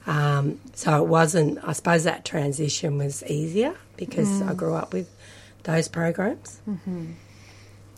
[0.06, 1.58] um, so it wasn't.
[1.62, 4.50] I suppose that transition was easier because Mm.
[4.50, 5.08] I grew up with
[5.64, 6.60] those programs.
[6.68, 7.12] Mm-hmm.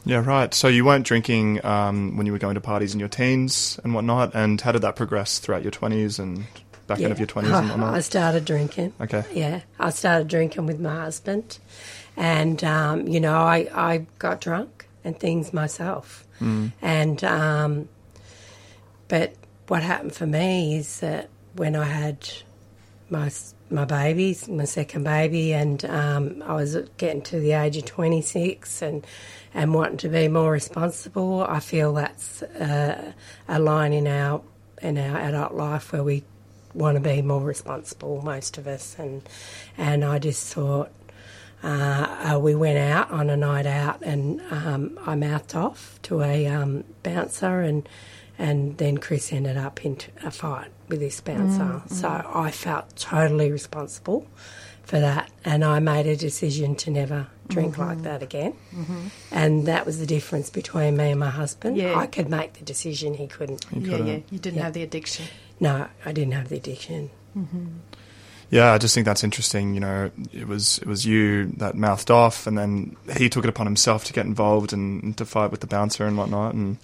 [0.05, 0.53] Yeah, right.
[0.53, 3.95] So you weren't drinking um, when you were going to parties in your teens and
[3.95, 4.35] whatnot.
[4.35, 6.45] And how did that progress throughout your twenties and
[6.87, 7.95] back end of your twenties and whatnot?
[7.95, 8.93] I started drinking.
[9.01, 9.25] Okay.
[9.33, 11.59] Yeah, I started drinking with my husband,
[12.17, 16.73] and um, you know, I I got drunk and things myself, Mm.
[16.83, 17.89] and um,
[19.09, 19.35] but
[19.69, 22.29] what happened for me is that when I had
[23.11, 23.31] my
[23.71, 28.23] my babies, my second baby, and um, I was getting to the age of twenty
[28.23, 29.07] six, and
[29.55, 31.45] and wanting to be more responsible.
[31.49, 33.13] I feel that's uh,
[33.49, 34.43] a line in our
[34.81, 36.25] in our adult life where we
[36.75, 39.23] want to be more responsible, most of us, and
[39.77, 40.91] and I just thought.
[41.65, 46.21] Uh, uh, we went out on a night out, and um, I mouthed off to
[46.23, 47.89] a um, bouncer, and
[48.37, 51.63] and then Chris ended up in a fight with this bouncer.
[51.87, 52.09] Mm, so.
[52.35, 54.27] I felt totally responsible
[54.83, 58.03] for that, and I made a decision to never drink like Mhm.
[58.05, 58.55] that again.
[58.75, 59.11] Mhm.
[59.31, 61.77] And that was the difference between me and my husband.
[61.77, 61.95] Yeah.
[61.97, 63.65] I could make the decision; he couldn't.
[63.71, 64.19] yeah, yeah.
[64.31, 65.27] You didn't have the addiction.
[65.63, 67.09] No, I didn't have the addiction.
[67.39, 67.67] Mm-hmm.
[68.51, 69.73] Yeah, I just think that's interesting.
[69.75, 73.49] You know, it was it was you that mouthed off, and then he took it
[73.49, 76.53] upon himself to get involved and, and to fight with the bouncer and whatnot.
[76.55, 76.77] And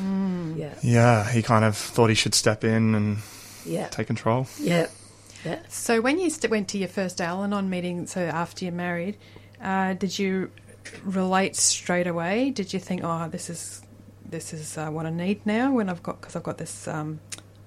[0.00, 0.58] Mm.
[0.58, 0.74] Yeah.
[0.82, 3.18] yeah, he kind of thought he should step in and
[3.64, 3.88] Yeah.
[3.88, 4.46] take control.
[4.60, 4.88] Yeah.
[5.44, 5.60] Yeah.
[5.68, 9.16] So when you st- went to your first Al-Anon meeting, so after you married,
[9.62, 10.50] uh, did you
[11.02, 12.50] relate straight away?
[12.50, 13.82] Did you think, oh, this is
[14.28, 17.20] this is uh, what I need now when I've got because I've got this um,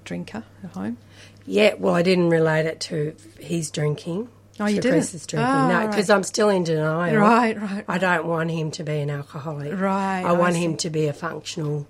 [0.04, 0.98] drinker at home?
[1.46, 4.30] Yeah, well, I didn't relate it to his drinking.
[4.60, 5.00] Oh, you didn't?
[5.00, 5.48] Chris's drinking.
[5.48, 5.90] Ah, no, right.
[5.90, 7.16] because I'm still in denial.
[7.16, 9.80] Right, right, I don't want him to be an alcoholic.
[9.80, 11.88] Right, I want I him to be a functional,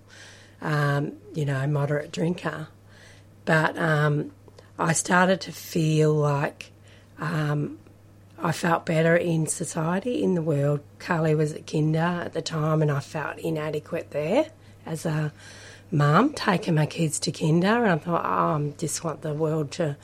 [0.62, 2.68] um, you know, moderate drinker.
[3.46, 4.32] But um,
[4.78, 6.72] I started to feel like
[7.18, 7.80] um,
[8.38, 10.82] I felt better in society, in the world.
[11.00, 14.52] Carly was at kinder at the time, and I felt inadequate there
[14.86, 15.34] as a
[15.92, 17.84] mum, taking my kids to kinder.
[17.86, 19.98] And I thought, oh, I just want the world to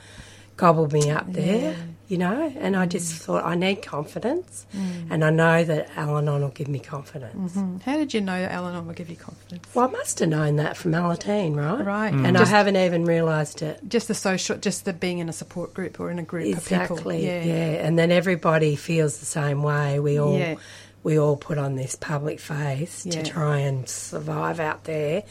[0.56, 1.76] gobble me up there, Yeah.
[2.08, 2.50] you know.
[2.58, 4.64] And I just thought, I need confidence.
[4.74, 5.08] Mm.
[5.10, 7.52] And I know that Al-Anon will give me confidence.
[7.54, 9.66] hmm How did you know that Al-Anon will give you confidence?
[9.74, 11.84] Well, I must have known that from Alateen, right?
[11.84, 12.12] Right.
[12.14, 13.80] And Just- I haven't even realised it.
[13.86, 16.64] Just the social, just the being in a support group or in a group of
[16.64, 16.86] people.
[16.96, 17.26] Exactly.
[17.26, 17.84] Yeah.
[17.86, 20.00] And then everybody feels the same way.
[20.00, 20.54] We all Yeah.
[21.02, 23.22] we all put on this public face Yeah.
[23.22, 25.22] to try and survive out there,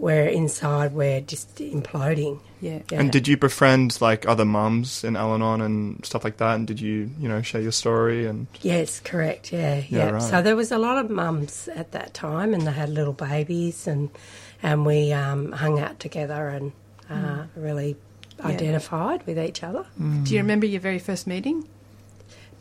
[0.00, 2.40] where inside we're just imploding.
[2.60, 2.80] Yeah.
[2.92, 6.54] And did you befriend like other mums in Al-Anon and stuff like that?
[6.56, 9.52] And did you, you know, share your story and Yes, correct.
[9.52, 10.10] Yeah, Yeah, yeah.
[10.10, 10.22] right.
[10.22, 13.86] So there was a lot of mums at that time, and they had little babies,
[13.86, 14.10] and
[14.62, 16.72] and we um, hung out together and
[17.10, 17.48] uh, Mm.
[17.56, 17.96] really
[18.38, 18.46] Yeah.
[18.48, 19.84] identified with each other.
[19.98, 21.66] Do you remember your very first meeting?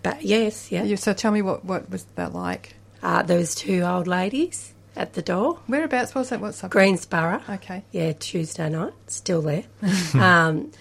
[0.03, 0.95] But yes, yeah.
[0.95, 2.75] So tell me what what was that like?
[3.03, 5.59] Uh, there was two old ladies at the door.
[5.67, 6.41] Whereabouts was that?
[6.41, 6.71] What suburb?
[6.73, 7.41] Greensborough.
[7.49, 7.83] Okay.
[7.91, 9.63] Yeah, Tuesday night, still there.
[10.13, 10.71] um,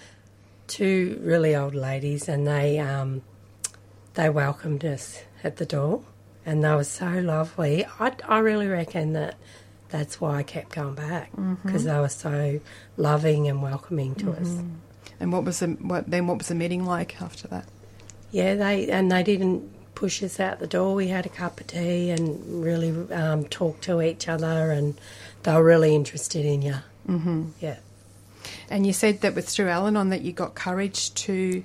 [0.66, 3.22] two really old ladies, and they um,
[4.14, 6.02] they welcomed us at the door,
[6.44, 7.87] and they were so lovely.
[8.00, 9.37] I, I really reckon that
[9.90, 11.31] that's why I kept going back
[11.64, 11.87] because Mhm.
[11.94, 12.61] they were so
[12.96, 14.48] loving and welcoming to us.
[14.48, 14.74] Mhm.
[15.20, 16.26] And what was the what then?
[16.26, 17.66] What was the meeting like after that?
[18.33, 19.62] Yeah, they and they didn't
[19.98, 20.94] push us out the door.
[20.94, 24.94] We had a cup of tea and really um, talked to each other, and
[25.42, 26.76] they were really interested in you.
[27.08, 27.48] Mm-hmm.
[27.61, 27.78] Yeah.
[28.70, 31.64] And you said that with through Al-Anon that you got courage to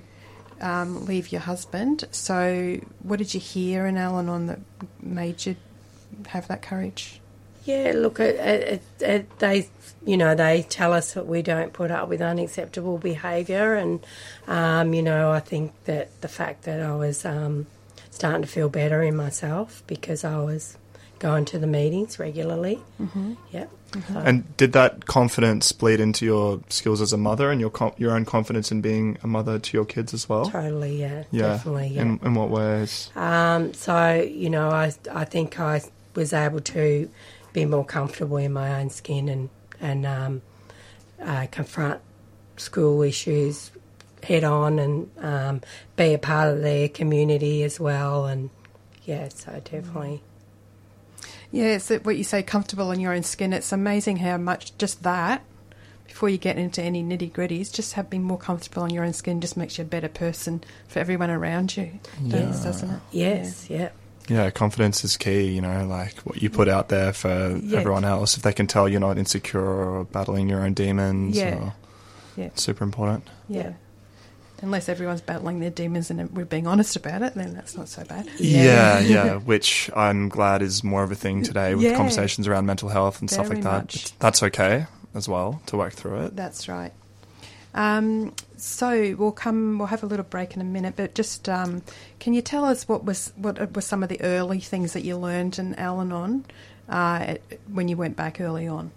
[0.60, 2.06] um, leave your husband.
[2.10, 4.58] So, what did you hear in Al Anon that
[5.00, 5.54] made you
[6.26, 7.20] have that courage?
[7.64, 9.68] Yeah, look, it, it, it, they,
[10.04, 14.04] you know, they tell us that we don't put up with unacceptable behaviour, and
[14.48, 17.68] um, you know, I think that the fact that I was um,
[18.14, 20.78] starting to feel better in myself because I was
[21.18, 22.80] going to the meetings regularly.
[23.00, 23.34] Mm-hmm.
[23.50, 23.70] Yep.
[24.10, 28.12] And did that confidence bleed into your skills as a mother and your com- your
[28.12, 30.46] own confidence in being a mother to your kids as well?
[30.46, 31.42] Totally, yeah, Yeah.
[31.42, 32.02] definitely, yeah.
[32.02, 33.10] In, in what ways?
[33.16, 35.80] Um, so you know, I I think I
[36.14, 37.08] was able to
[37.52, 39.48] be more comfortable in my own skin and
[39.80, 40.42] and um,
[41.22, 42.00] uh, confront
[42.56, 43.70] school issues
[44.24, 45.60] head on and um,
[45.96, 48.26] be a part of their community as well.
[48.26, 48.50] And
[49.04, 50.22] yeah, so definitely.
[51.50, 53.52] Yeah, it's what you say, comfortable in your own skin.
[53.52, 55.44] It's amazing how much just that,
[56.06, 59.12] before you get into any nitty gritties, just have being more comfortable in your own
[59.12, 62.00] skin just makes you a better person for everyone around you.
[62.28, 63.00] Does, doesn't it?
[63.12, 63.90] Yes, yeah.
[64.28, 67.78] Yeah, confidence is key, you know, like what you put out there for Yeah.
[67.80, 68.36] everyone else.
[68.36, 71.56] If they can tell you're not insecure or battling your own demons, Yeah.
[71.56, 71.74] or,
[72.36, 72.44] Yeah.
[72.46, 73.28] it's super important.
[73.48, 73.74] Yeah.
[74.64, 78.02] Unless everyone's battling their demons and we're being honest about it, then that's not so
[78.04, 78.26] bad.
[78.38, 81.96] Yeah, yeah, which I'm glad is more of a thing today with Yeah.
[81.96, 83.82] conversations around mental health and stuff like that.
[83.84, 84.18] much.
[84.18, 86.36] That's okay as well to work through it.
[86.36, 86.92] That's right.
[87.74, 89.78] Um, so we'll come.
[89.78, 91.82] We'll have a little break in a minute, but just um,
[92.20, 95.16] can you tell us what was what were some of the early things that you
[95.16, 96.44] learned in Al-Anon
[96.88, 97.34] uh,
[97.72, 98.92] when you went back early on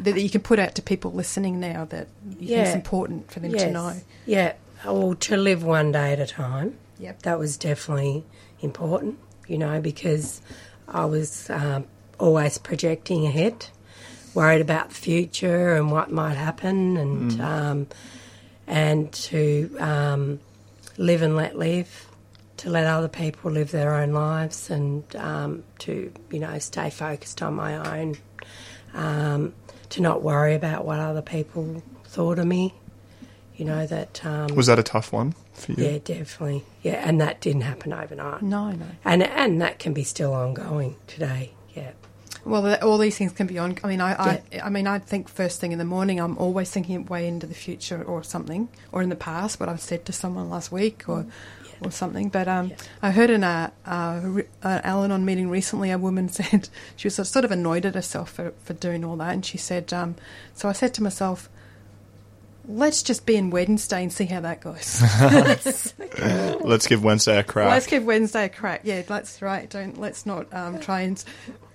[0.00, 2.08] that, that you can put out to people listening now that
[2.40, 3.94] you think is important for them to know?
[4.26, 4.54] Yeah,
[4.92, 6.76] well, to live one day at a time.
[6.98, 7.22] Yep.
[7.22, 8.24] That was definitely
[8.60, 9.18] important,
[9.48, 10.40] you know, because
[10.88, 11.86] I was um,
[12.18, 13.66] always projecting ahead,
[14.34, 17.40] worried about the future and what might happen, and Mm.
[17.40, 17.86] um,
[18.66, 20.40] and to um,
[20.96, 22.06] live and let live,
[22.58, 27.42] to let other people live their own lives, and um, to you know stay focused
[27.42, 28.16] on my own,
[28.94, 29.52] um,
[29.90, 32.74] to not worry about what other people thought of me.
[33.56, 35.84] You know that um, Was that a tough one for you?
[35.84, 36.64] yeah, definitely.
[36.82, 38.42] Yeah, and that didn't happen overnight.
[38.42, 38.86] No, no.
[39.04, 41.52] And and that can be still ongoing today.
[41.74, 41.92] Yeah.
[42.44, 43.78] Well, all these things can be on.
[43.82, 46.70] I mean, I, I, I mean, I think first thing in the morning, I'm always
[46.70, 50.12] thinking way into the future or something, or in the past, what I've said to
[50.12, 51.24] someone last week or,
[51.80, 52.28] or something.
[52.28, 56.68] But um, I heard in a, a, re- an Al-Anon meeting recently, a woman said
[56.96, 59.90] she was sort of annoyed at herself for, for doing all that, and she said,
[59.94, 60.14] um,
[60.54, 61.48] so I said to myself.
[62.66, 65.02] Let's just be in Wednesday and see how that goes.
[66.64, 67.68] Let's give Wednesday a crack.
[67.70, 68.80] Let's give Wednesday a crack.
[68.84, 69.68] Yeah, that's right.
[69.68, 71.22] Don't let's not um, try and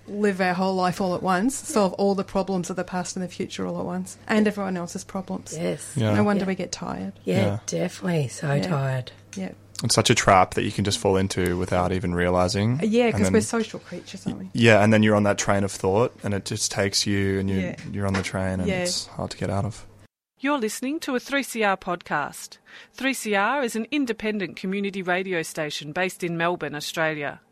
[0.08, 1.54] live our whole life all at once.
[1.54, 4.76] Solve all the problems of the past and the future all at once, and everyone
[4.76, 5.56] else's problems.
[5.56, 5.92] Yes.
[5.96, 6.14] Yeah.
[6.14, 6.48] No wonder Yeah.
[6.48, 7.12] we get tired.
[7.24, 7.58] Yeah, Yeah.
[7.66, 8.28] definitely.
[8.28, 8.62] So Yeah.
[8.62, 9.12] tired.
[9.36, 9.52] Yeah.
[9.82, 12.80] It's such a trap that you can just fall into without even realizing.
[12.82, 14.50] Yeah, because we're social creatures, aren't we?
[14.52, 17.48] Yeah, and then you're on that train of thought, and it just takes you, and
[17.48, 17.76] you Yeah.
[17.90, 18.82] you're on the train, and Yeah.
[18.82, 19.86] it's hard to get out of.
[20.42, 22.56] You're listening to a 3CR podcast.
[22.96, 27.42] 3CR is an independent community radio station based in Melbourne, Australia.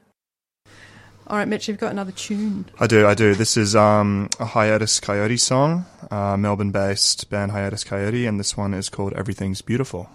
[1.27, 2.65] All right, Mitch, you've got another tune.
[2.79, 3.35] I do, I do.
[3.35, 8.73] This is um, a Hiatus Kaiyote song, uh, Melbourne-based band Hiatus Kaiyote, and this one
[8.73, 10.09] is called "Everything's Beautiful."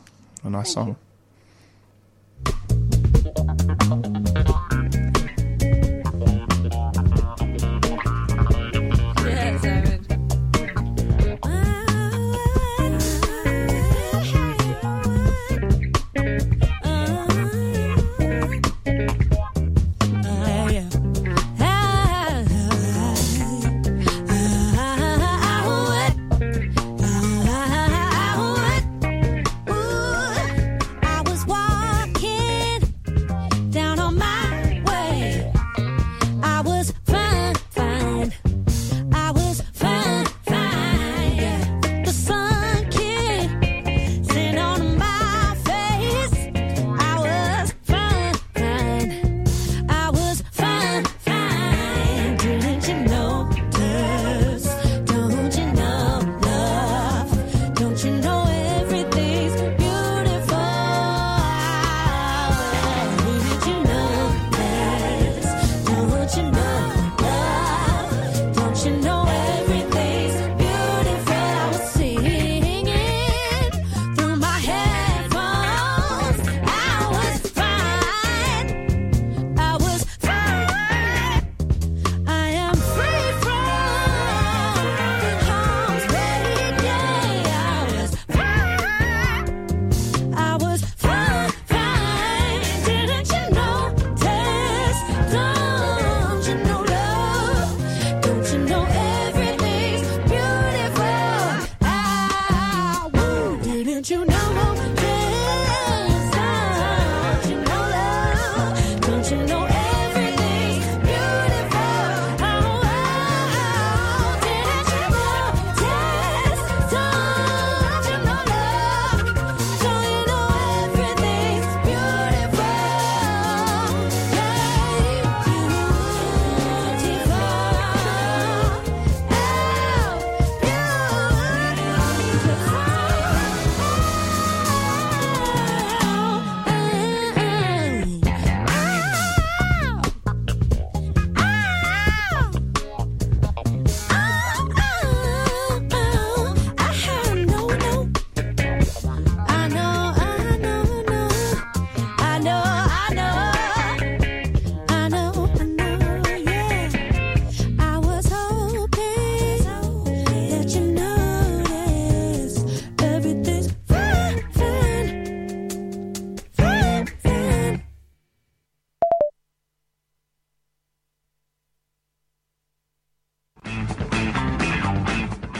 [0.44, 0.96] A nice song.
[2.46, 2.95] I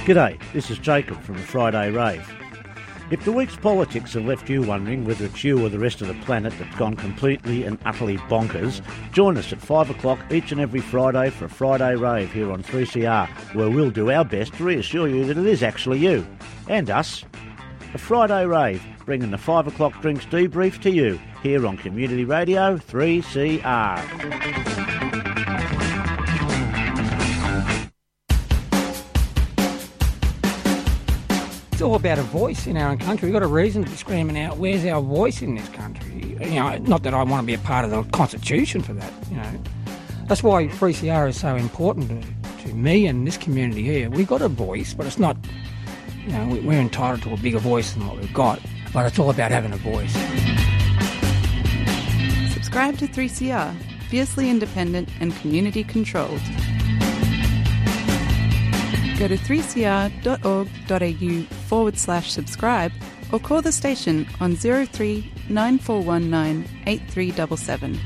[0.07, 2.25] G'day, this is Jacob from the Friday Rave.
[3.11, 6.07] If the week's politics have left you wondering whether it's you or the rest of
[6.07, 8.81] the planet that's gone completely and utterly bonkers,
[9.11, 12.63] join us at 5 o'clock each and every Friday for a Friday Rave here on
[12.63, 13.27] 3CR,
[13.57, 16.25] where we'll do our best to reassure you that it is actually you
[16.69, 17.25] and us.
[17.93, 22.77] A Friday Rave, bringing the 5 o'clock drinks debrief to you here on Community Radio
[22.77, 24.76] 3CR.
[31.87, 33.27] All about a voice in our own country.
[33.29, 36.37] We've got a reason to be screaming out, where's our voice in this country?
[36.41, 39.13] You know, not that I want to be a part of the Constitution for that,
[39.31, 39.53] you know.
[40.27, 44.11] That's why 3CR is so important to, to me and this community here.
[44.11, 45.37] We've got a voice, but it's not,
[46.27, 48.61] you know, we- we're entitled to a bigger voice than what we've got,
[48.93, 50.13] but it's all about having a voice.
[52.53, 53.73] Subscribe to 3CR,
[54.11, 56.41] fiercely independent and community controlled.
[59.19, 62.93] Go to 3cr.org.au forward slash subscribe
[63.33, 67.99] or call the station on 03 9419 8377.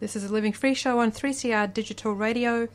[0.00, 2.68] This is a Living Free show on 3CR Digital Radio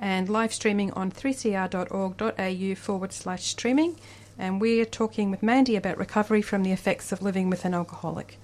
[0.00, 3.96] and live streaming on 3cr.org.au forward slash streaming.
[4.38, 8.38] And we're talking with Mandy about recovery from the effects of living with an alcoholic.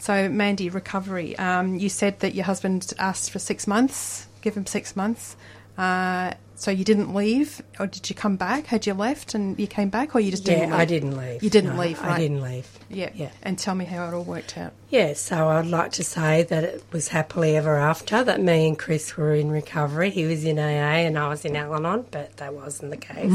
[0.00, 1.38] So, Mandy, recovery.
[1.38, 5.36] Um, you said that your husband asked for six months, give him six months.
[5.76, 8.66] Uh, so you didn't leave, or did you come back?
[8.66, 10.80] Had you left and you came back, or you just didn't Yeah, leave?
[10.80, 11.42] I didn't leave.
[11.42, 12.68] You didn't No, leave, I didn't leave.
[12.90, 13.10] Yeah.
[13.14, 13.30] Yeah.
[13.42, 14.72] And tell me how it all worked out.
[14.90, 18.78] Yeah, so I'd like to say that it was happily ever after that me and
[18.78, 20.10] Chris were in recovery.
[20.10, 23.32] He was in AA and I was in Al Anon, but that wasn't the case.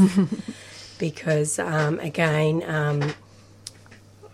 [0.98, 3.12] because, um, again, um,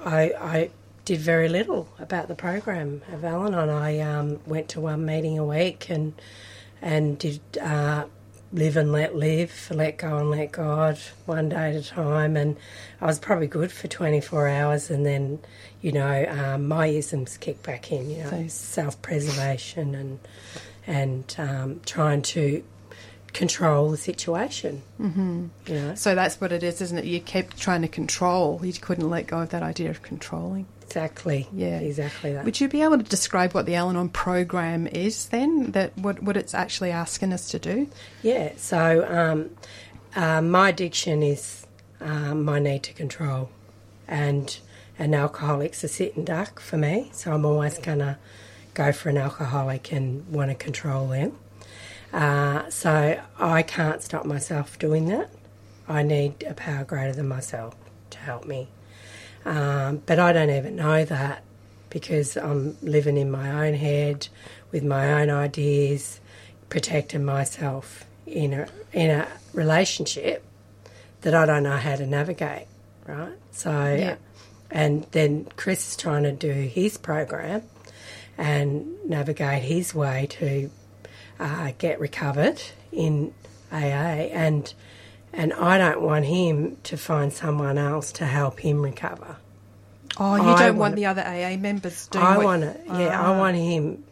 [0.05, 0.71] I, I
[1.05, 3.69] did very little about the program of Al Anon.
[3.69, 6.13] I um, went to one meeting a week and,
[6.81, 8.05] and did uh,
[8.53, 12.37] live and let live, let go and let God, one day at a time.
[12.37, 12.57] And
[13.01, 15.41] I was probably good for 24 hours, and then,
[15.81, 20.19] you know, um, my isms kicked back in, you know, So- self preservation and,
[20.87, 22.63] and um, trying to
[23.33, 24.83] control the situation.
[24.99, 25.95] hmm You know?
[25.95, 27.07] So that's what it is, isn't it?
[27.07, 28.61] You kept trying to control.
[28.63, 30.67] You couldn't let go of that idea of controlling.
[30.93, 31.49] Exactly.
[31.55, 31.79] Yeah.
[31.79, 32.45] Exactly that.
[32.45, 35.73] Would you be able to describe what the Al-Anon program is then?
[35.73, 37.89] That what what it's actually asking us to do?
[38.23, 39.51] Yeah, so um,
[40.15, 41.67] uh, my addiction is
[42.01, 43.49] um, my need to control,
[44.07, 44.55] and
[44.99, 47.09] an alcoholic's a sitting duck for me.
[47.15, 48.19] So I'm always gonna
[48.75, 51.39] go for an alcoholic and want to control them.
[52.13, 55.31] Uh, so I can't stop myself doing that.
[55.89, 57.75] I need a power greater than myself
[58.11, 58.69] to help me.
[59.45, 61.43] Um, but I don't even know that
[61.91, 64.29] because I'm living in my own head
[64.71, 66.21] with my own ideas,
[66.69, 70.45] protecting myself in a in a relationship
[71.23, 72.67] that I don't know how to navigate.
[73.07, 74.17] Right, so Yeah.
[74.71, 77.63] and then Chris is trying to do his program
[78.39, 80.71] and navigate his way to
[81.41, 82.63] uh, get recovered
[82.93, 83.35] in
[83.73, 84.73] AA and
[85.33, 89.37] and I don't want him to find someone else to help him recover.
[90.19, 92.25] Oh, you I don't want wanna- the other AA members doing.
[92.25, 93.39] I what- want to, yeah, I Ah.
[93.39, 94.05] want him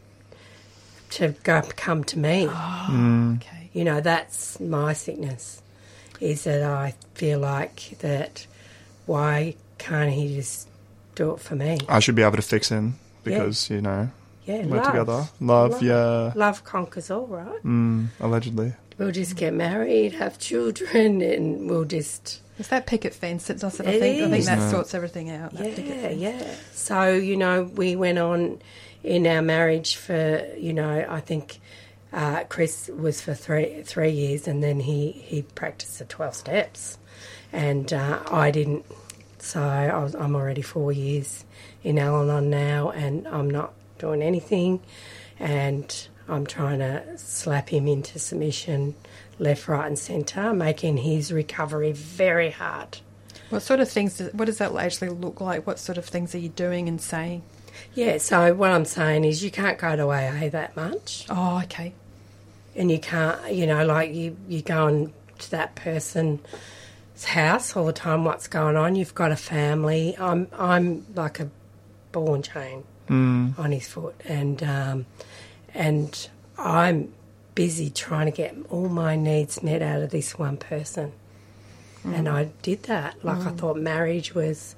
[1.11, 2.49] to go come to me.
[2.51, 3.69] Oh, okay.
[3.73, 5.61] You know, that's my sickness.
[6.21, 8.47] Is that I feel like that.
[9.07, 10.69] Why can't he just
[11.17, 11.79] do it for me?
[11.89, 13.39] I should be able to fix him Yeah.
[13.39, 14.11] because you know
[14.47, 14.87] Yeah, we're love.
[14.87, 15.29] together.
[15.41, 16.33] Love, yeah.
[16.37, 17.65] Love conquers all, right?
[17.65, 18.75] Mm, allegedly.
[19.01, 22.43] We'll just get married, have children, and we'll just.
[22.59, 23.87] Is that picket fence that does it?
[23.87, 24.71] I It think I think that Yeah.
[24.71, 25.53] sorts everything out.
[25.55, 26.21] that picket Yeah, fence.
[26.21, 26.55] yeah.
[26.75, 28.61] So, you know, we went on
[29.03, 31.61] in our marriage for, you know, I think
[32.13, 36.99] uh, Chris was for three three years and then he, he practiced the 12 steps.
[37.55, 38.85] And uh, I didn't.
[39.39, 41.47] So I was, I'm already four years
[41.83, 44.81] in Al Anon now and I'm not doing anything.
[45.39, 48.95] And I'm trying to slap him into submission
[49.39, 52.99] left, right, and centre, making his recovery very hard.
[53.51, 54.19] What sort of things?
[54.19, 55.67] Does, what does that actually look like?
[55.67, 57.43] What sort of things are you doing and saying?
[57.95, 61.27] Yeah, so what I'm saying is you can't go to AA that much.
[61.29, 61.93] Oh, okay.
[62.77, 66.41] And you can't, you know, like you, you going to that person's
[67.25, 68.95] house all the time, what's going on.
[68.95, 70.17] You've got a family.
[70.19, 71.51] I'm, I'm like a
[72.13, 73.59] ball and chain Mm.
[73.59, 74.15] on his foot.
[74.25, 75.07] And, um,
[75.75, 77.13] and I'm
[77.55, 81.13] busy trying to get all my needs met out of this one person.
[82.05, 83.23] And I did that.
[83.25, 83.59] Like I Mm.
[83.59, 84.75] thought marriage was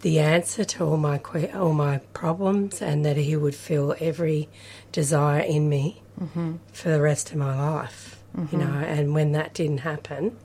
[0.00, 4.48] the answer to all my que- all my problems, and that He would fill every
[4.92, 6.58] desire in me Mhm.
[6.72, 8.18] for the rest of my life.
[8.36, 8.58] You Mhm.
[8.58, 10.36] know, and when that didn't happen,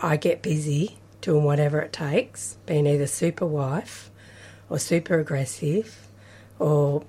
[0.00, 4.10] I get busy doing whatever it takes, being either super wife
[4.70, 6.06] or super aggressive
[6.58, 7.02] or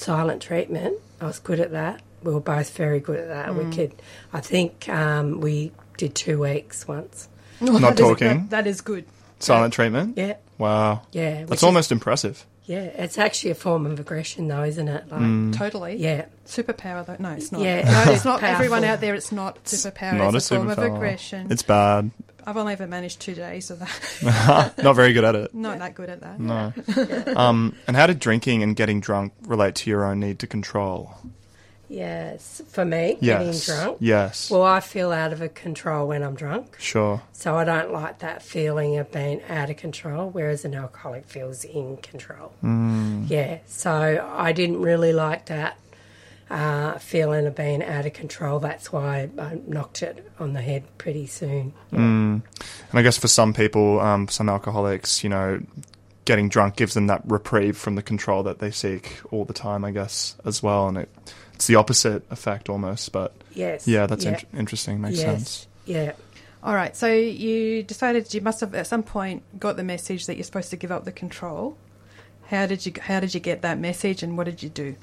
[0.00, 0.98] silent treatment.
[1.20, 2.00] I was good at that.
[2.22, 3.54] We were both very good at that.
[3.54, 3.74] We Mm.
[3.74, 3.92] could,
[4.32, 7.28] I think, um, we did two weeks once.
[7.60, 8.28] Not that is- talking?
[8.28, 9.04] that- that is good.
[9.38, 10.16] Silent treatment?
[10.16, 10.34] Yeah.
[10.58, 11.02] Wow.
[11.12, 12.46] Yeah, which That's is- almost impressive.
[12.66, 15.04] Yeah, it's actually a form of aggression, though, isn't it?
[15.10, 15.54] Like, Mm.
[15.54, 15.96] Totally.
[15.96, 16.24] Yeah.
[16.46, 17.16] Superpower, though.
[17.18, 17.60] No, it's not.
[17.60, 18.42] Yeah, No, it's it's not.
[18.42, 20.16] Everyone out there, it's not superpower.
[20.16, 21.48] Not it's a a, form of aggression.
[21.50, 22.10] It's bad.
[22.46, 24.74] I've only ever managed two days of that.
[24.82, 25.54] Not very good at it.
[25.54, 26.38] Not that good at that.
[26.40, 26.72] No.
[27.36, 31.14] um, and how did drinking and getting drunk relate to your own need to control?
[31.88, 33.98] Yes, for me, Yes, getting drunk.
[34.00, 34.50] yes.
[34.50, 36.76] Well, I feel out of control when I'm drunk.
[36.80, 37.22] Sure.
[37.32, 41.62] So I don't like that feeling of being out of control, whereas an alcoholic feels
[41.62, 42.52] in control.
[42.64, 43.28] Mm.
[43.28, 45.76] Yeah, so I didn't really like that
[46.50, 48.58] uh, feeling of being out of control.
[48.60, 51.72] That's why I knocked it on the head pretty soon.
[51.92, 52.42] Mm.
[52.42, 52.42] And
[52.92, 55.60] I guess for some people, um, some alcoholics, you know,
[56.24, 59.84] getting drunk gives them that reprieve from the control that they seek all the time,
[59.84, 60.88] I guess, as well.
[60.88, 61.08] And it,
[61.54, 63.12] it's the opposite effect almost.
[63.12, 63.86] But Yes.
[63.86, 64.38] yeah, that's Yeah.
[64.52, 65.00] in- interesting.
[65.00, 65.24] Makes Yes.
[65.26, 65.66] sense.
[65.86, 66.12] Yeah.
[66.62, 66.96] All right.
[66.96, 70.70] So you decided you must have at some point got the message that you're supposed
[70.70, 71.76] to give up the control.
[72.48, 74.96] How did you How did you get that message, and what did you do?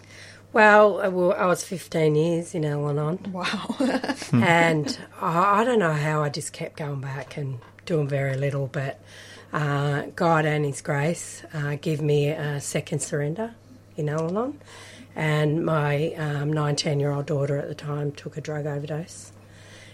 [0.53, 3.31] Well, well I was 15 years in Al Anon.
[3.31, 3.75] Wow.
[4.33, 8.67] and I, I don't know how I just kept going back and doing very little,
[8.67, 8.99] but
[9.53, 13.55] uh, God and His grace uh, give me a second surrender
[13.95, 14.59] in Al Anon.
[15.15, 19.31] And my 19 year old daughter at the time took a drug overdose.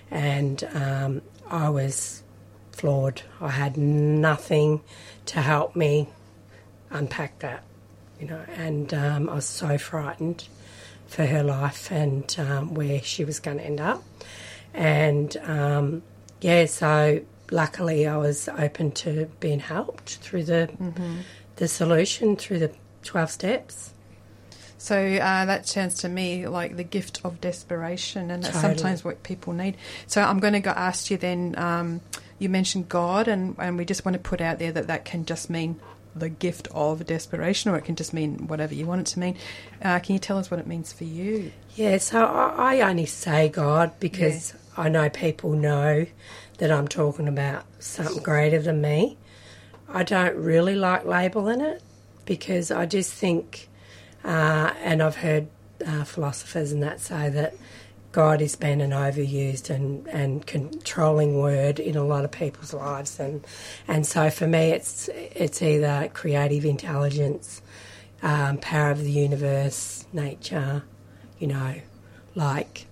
[0.10, 2.24] And um, I was
[2.72, 3.24] floored.
[3.42, 4.82] I had nothing
[5.28, 6.10] to help me
[6.90, 7.64] unpack that,
[8.20, 10.48] you know, and um, I was so frightened
[11.08, 14.04] for her life and um, where she was going to end up.
[14.74, 16.04] And um,
[16.42, 21.20] yeah, so luckily I was open to being helped through the Mhm.
[21.56, 22.72] the solution through the
[23.04, 23.92] twelve steps.
[24.78, 28.76] So uh, that sounds to me like the gift of desperation, and that's Totally.
[28.76, 29.76] sometimes what people need.
[30.06, 31.56] So I'm going to go ask you then.
[31.58, 32.02] Um,
[32.40, 35.26] you mentioned God, and, and we just want to put out there that that can
[35.26, 35.80] just mean
[36.20, 39.38] the gift of desperation, or it can just mean whatever you want it to mean.
[39.82, 41.52] Uh, can you tell us what it means for you?
[41.76, 46.06] Yeah, so I, I only say God because I know people know
[46.58, 49.18] that I'm talking about something greater than me.
[49.90, 51.82] I don't really like labelling it
[52.26, 53.70] because I just think,
[54.24, 55.48] uh, and I've heard
[55.86, 57.56] uh, philosophers and that say that
[58.18, 63.20] God has been an overused and, and controlling word in a lot of people's lives,
[63.20, 63.46] and
[63.88, 67.62] and so for me, it's it's either creative intelligence,
[68.24, 70.82] um, power of the universe, nature,
[71.38, 71.76] you know,
[72.34, 72.88] like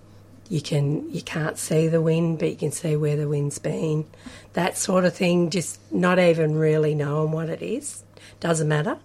[0.48, 4.06] you can you can't see the wind, but you can see where the wind's been,
[4.52, 5.50] that sort of thing.
[5.50, 8.04] Just not even really knowing what it is
[8.38, 8.96] doesn't matter.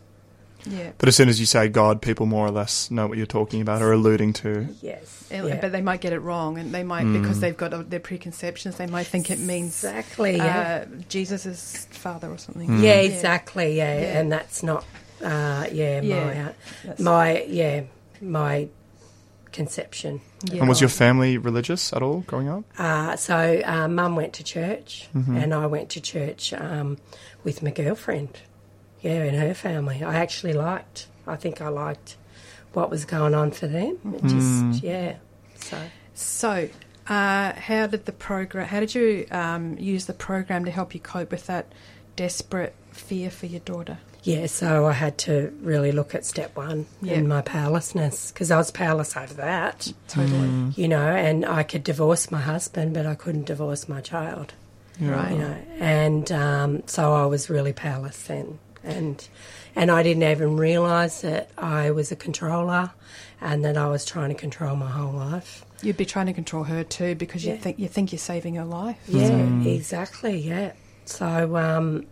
[0.66, 0.92] Yeah.
[0.98, 3.62] But as soon as you say God, people more or less know what you're talking
[3.62, 4.68] about or alluding to.
[4.82, 5.26] Yes.
[5.32, 5.60] Uh, Yeah.
[5.62, 7.22] But they might get it wrong, and they might Mm.
[7.22, 8.76] because they've got uh, their preconceptions.
[8.78, 10.86] They might think it means Exactly, yeah.
[10.88, 12.70] uh, Jesus' father or something.
[12.70, 12.84] Mm.
[12.84, 13.76] Yeah, exactly.
[13.78, 14.20] Yeah, Yeah.
[14.20, 14.84] and that's not.
[15.24, 16.52] Uh, yeah, Yeah, my uh,
[16.84, 17.82] that's- my yeah
[18.22, 18.68] my
[19.52, 20.22] conception.
[20.52, 22.64] And was your family religious at all growing up?
[22.78, 25.44] Uh, so uh, mum went to church, Mhm.
[25.44, 26.98] and I went to church um,
[27.44, 28.30] with my girlfriend.
[29.02, 31.08] Yeah, in her family, I actually liked.
[31.28, 32.18] I think I liked
[32.74, 33.98] what was going on for them.
[34.16, 34.34] It just
[34.64, 34.84] Mm.
[34.84, 35.16] yeah.
[35.56, 35.78] So
[36.14, 36.70] So,
[37.08, 38.68] uh, how did the program?
[38.68, 41.66] How did you um, use the program to help you cope with that
[42.16, 43.98] desperate fear for your daughter?
[44.24, 47.16] yeah, so I had to really look at step one Yeah.
[47.16, 49.92] and my powerlessness because I was powerless over that.
[50.08, 50.48] Totally.
[50.48, 50.78] Mm.
[50.78, 54.54] You know, and I could divorce my husband, but I couldn't divorce my child.
[55.00, 55.32] Right.
[55.32, 59.28] You know, and um, so I was really powerless then, and
[59.76, 62.92] and I didn't even realise that I was a controller,
[63.40, 65.66] and that I was trying to control my whole life.
[65.82, 67.60] You'd be trying to control her too because you Yeah.
[67.60, 68.98] think you think you're saving her life.
[69.08, 69.28] Yeah,
[69.64, 70.38] So- exactly.
[70.38, 70.74] Yeah.
[71.06, 72.06] So, um,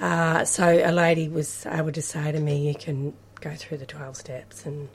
[0.00, 3.86] uh, so a lady was able to say to me, "You can go through the
[3.86, 4.88] twelve steps, and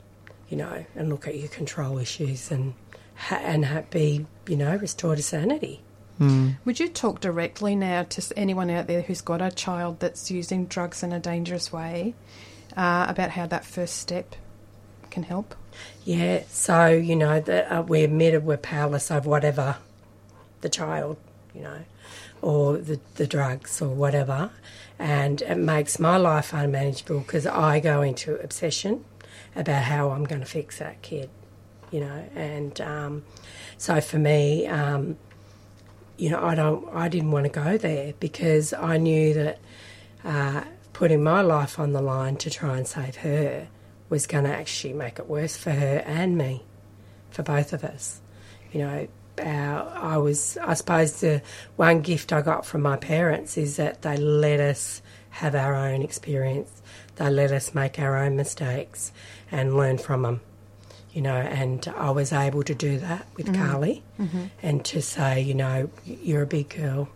[0.48, 2.74] you know, and look at your control issues, and
[3.14, 5.82] ha- and ha- be, you know, restored to sanity."
[6.18, 10.66] Would you talk directly now to anyone out there who's got a child that's using
[10.66, 12.14] drugs in a dangerous way
[12.76, 14.34] uh, about how that first step
[15.10, 15.54] can help?
[16.04, 19.76] Yeah, so you know that uh, we admitted we're powerless over whatever
[20.62, 21.18] the child,
[21.54, 21.80] you know,
[22.40, 24.50] or the, the drugs or whatever.
[24.98, 29.04] And it makes my life unmanageable because I go into obsession
[29.54, 31.28] about how I'm going to fix that kid,
[31.90, 32.24] you know.
[32.34, 33.24] And um,
[33.76, 35.18] so for me, um,
[36.18, 39.58] you know, I don't, I didn't want to go there because I knew that
[40.24, 43.68] uh, putting my life on the line to try and save her
[44.08, 46.64] was going to actually make it worse for her and me,
[47.30, 48.20] for both of us.
[48.72, 49.08] You know,
[49.38, 51.42] our, I was, I suppose, the
[51.76, 56.02] one gift I got from my parents is that they let us have our own
[56.02, 56.70] experience.
[57.16, 59.12] They let us make our own mistakes
[59.50, 60.40] and learn from them.
[61.16, 63.54] You know, and I was able to do that with Mhm.
[63.56, 64.50] Carly Mhm.
[64.62, 67.08] and to say, you know, you're a big girl,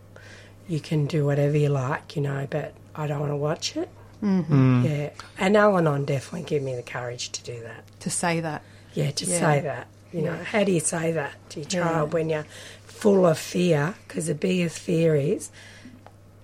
[0.67, 3.91] you can do whatever you like, you know, but I don't want to watch it.
[4.23, 4.47] Mhm.
[4.49, 4.85] Mm.
[4.89, 7.85] Yeah, and Al-Anon definitely gave me the courage to do that.
[8.01, 8.63] To say that.
[8.95, 9.39] Yeah, to Yeah.
[9.39, 9.87] say that.
[10.13, 10.45] You know, Yeah.
[10.45, 11.83] how do you say that to your Yeah.
[11.93, 12.47] child when you're
[12.87, 13.97] full of fear?
[14.09, 15.51] Because the biggest fear is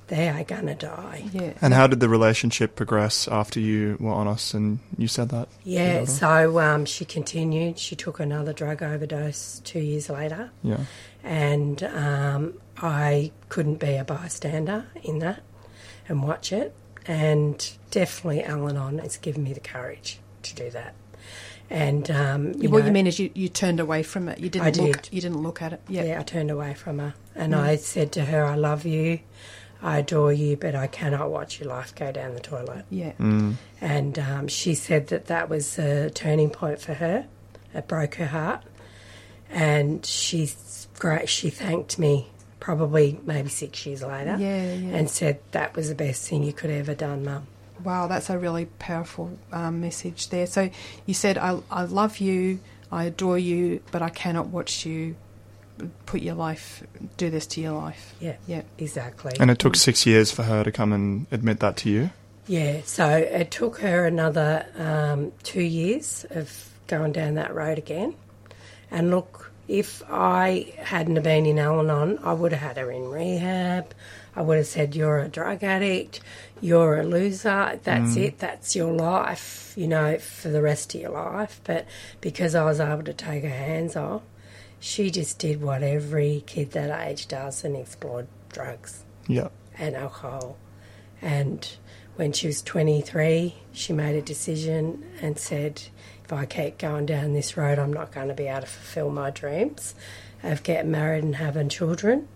[0.09, 1.25] they are going to die.
[1.33, 1.55] Yeah.
[1.61, 5.49] And how did the relationship progress after you were honest and you said that?
[5.65, 7.79] Yeah, so um, she continued.
[7.79, 10.51] She took another drug overdose two years later.
[10.63, 10.81] Yeah.
[11.25, 15.43] And um, I couldn't be a bystander in that
[16.09, 16.75] and watch it.
[17.09, 20.95] And definitely Al Anon has given me the courage to do that.
[21.69, 24.39] And um, you what know- you mean is you, you turned away from it.
[24.39, 25.03] You didn't I look.
[25.03, 25.09] did.
[25.13, 25.81] You didn't look at it.
[25.89, 26.05] Yeah.
[26.05, 27.15] Yeah, I turned away from her.
[27.35, 27.59] And Mm.
[27.59, 29.19] I said to her, I love you,
[29.87, 32.85] I adore you, but I cannot watch your life go down the toilet.
[32.91, 33.13] Yeah.
[33.21, 33.55] Mm.
[33.81, 37.29] And um, she said that that was a turning point for her.
[37.73, 38.65] It broke her heart.
[39.49, 41.29] And she's great.
[41.29, 42.27] She thanked me
[42.59, 44.37] probably maybe six years later.
[44.41, 44.97] Yeah, yeah.
[44.97, 47.47] And said that was the best thing you could ever done, Mum.
[47.85, 50.49] Wow, that's a really powerful um, message there.
[50.49, 50.69] So
[51.05, 52.59] you said, I, I love you,
[52.91, 55.15] I adore you, but I cannot watch you
[56.07, 56.83] put your life,
[57.17, 58.15] do this to your life.
[58.21, 59.33] Yeah, yeah, exactly.
[59.39, 62.11] And it took six years for her to come and admit that to you.
[62.47, 68.15] Yeah, so it took her another um, two years of going down that road again.
[68.91, 72.91] And look, if I hadn't have been in Al Anon, I would have had her
[72.93, 73.93] in rehab.
[74.37, 76.21] I would have said, You're a drug addict,
[76.61, 78.25] you're a loser, that's Mm.
[78.27, 81.61] it, that's your life, you know, for the rest of your life.
[81.65, 81.87] But
[82.21, 84.23] because I was able to take her hands off,
[84.81, 89.49] she just did what every kid that age does and explored drugs Yeah.
[89.79, 90.57] and alcohol.
[91.23, 91.67] And
[92.17, 95.83] when she was 23, she made a decision and said,
[96.25, 99.11] if I keep going down this road, I'm not going to be able to fulfill
[99.11, 99.95] my dreams
[100.43, 102.29] of getting married and having children.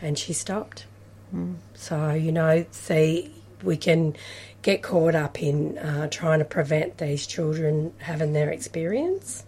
[0.00, 0.86] And she stopped.
[1.34, 1.56] Mm.
[1.74, 3.32] So, you know, see,
[3.62, 4.16] we can
[4.62, 9.44] get caught up in uh, trying to prevent these children having their experience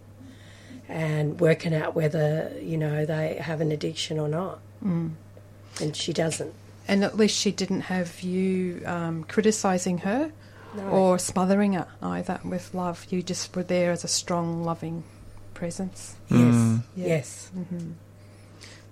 [0.88, 4.60] and working out whether, you know, they have an addiction or not.
[4.84, 5.12] Mm.
[5.80, 6.54] And she doesn't.
[6.88, 10.30] And at least she didn't have you um, criticising her
[10.76, 10.82] No.
[10.88, 13.06] or smothering her either with love.
[13.10, 15.02] You just were there as a strong, loving
[15.54, 16.14] presence.
[16.30, 16.82] Yes, Mm.
[16.94, 17.50] yes.
[17.54, 17.92] hmm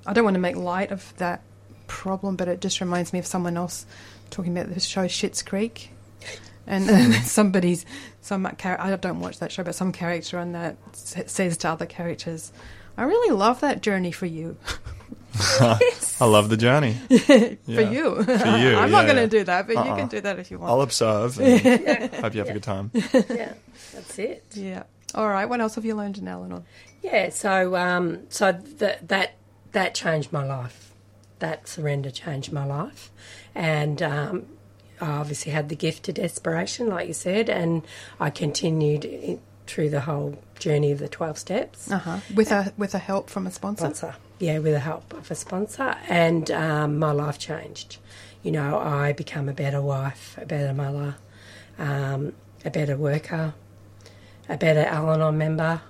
[0.07, 1.43] I don't want to make light of that
[1.87, 3.87] problem, but it just reminds me of someone else
[4.31, 5.91] talking about the show Schitt's Creek.
[6.67, 7.85] And somebody's,
[8.21, 8.83] some character.
[8.83, 12.53] I don't watch that show, but some character on that says to other characters,
[12.97, 14.57] I really love that journey for you.
[16.21, 16.93] I love the journey.
[17.09, 17.13] For
[17.81, 18.23] you.
[18.23, 18.77] For you.
[18.77, 19.97] I'm not gonna do that, but you Uh-uh.
[19.97, 20.71] can do that if you want.
[20.71, 21.41] I'll observe.
[21.41, 21.61] And
[22.15, 22.51] Hope you have Yeah.
[22.51, 22.91] a good time.
[22.95, 23.55] yeah,
[23.93, 24.45] that's it.
[24.53, 24.85] Yeah.
[25.15, 25.47] All right.
[25.47, 26.65] What else have you learned in Al-Anon?
[27.03, 29.35] Yeah, so um, so that that
[29.73, 30.93] that changed my life.
[31.41, 33.11] That surrender changed my life,
[33.57, 34.47] and um,
[35.01, 37.83] I obviously had the gift of desperation, like you said, and
[38.21, 41.91] I continued in, through the whole journey of the twelve steps.
[41.91, 42.19] Uh-huh.
[42.35, 43.85] With a with a help from a sponsor.
[43.85, 47.99] Sponsor, yeah, with the help of a sponsor, and um, my life changed.
[48.43, 51.17] You know, I become a better wife, a better mother,
[51.79, 52.35] um,
[52.65, 53.55] a better worker,
[54.49, 55.81] a better Al-Anon member.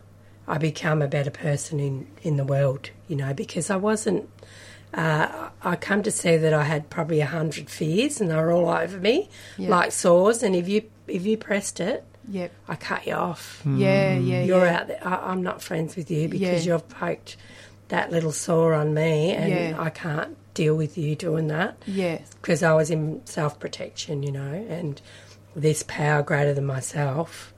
[0.46, 4.28] I become a better person in, in the world, you know, because I wasn't.
[4.96, 8.52] Uh, I come to see that I had probably a hundred fears, and they were
[8.52, 9.28] all over me,
[9.58, 9.68] Yeah.
[9.70, 10.42] like sores.
[10.42, 12.52] And if you if you pressed it, Yep.
[12.68, 13.62] I cut you off.
[13.66, 14.76] Yeah, yeah, You're yeah.
[14.80, 15.00] out there.
[15.06, 16.74] I, I'm not friends with you because Yeah.
[16.74, 17.36] you've poked
[17.88, 19.76] that little sore on me, and Yeah.
[19.78, 21.76] I can't deal with you doing that.
[21.86, 22.18] Yeah.
[22.40, 25.00] Because I was in self protection, you know, and
[25.56, 27.52] this power greater than myself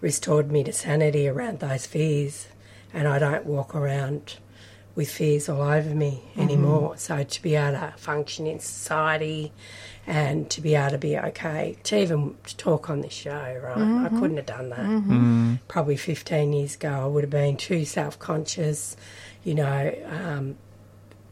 [0.00, 2.46] restored me to sanity around those fears,
[2.94, 4.36] and I don't walk around
[4.96, 6.96] with fears all over me anymore.
[6.96, 9.52] So to be able to function in society
[10.06, 13.30] and to be able to be okay, to even talk on this show,
[13.62, 13.76] right?
[13.76, 14.18] I Mhm.
[14.18, 14.78] couldn't have done that.
[14.86, 15.06] Mhm.
[15.06, 15.58] Mm.
[15.68, 18.96] Probably 15 years ago, I would have been too self conscious,
[19.44, 20.56] you know, um,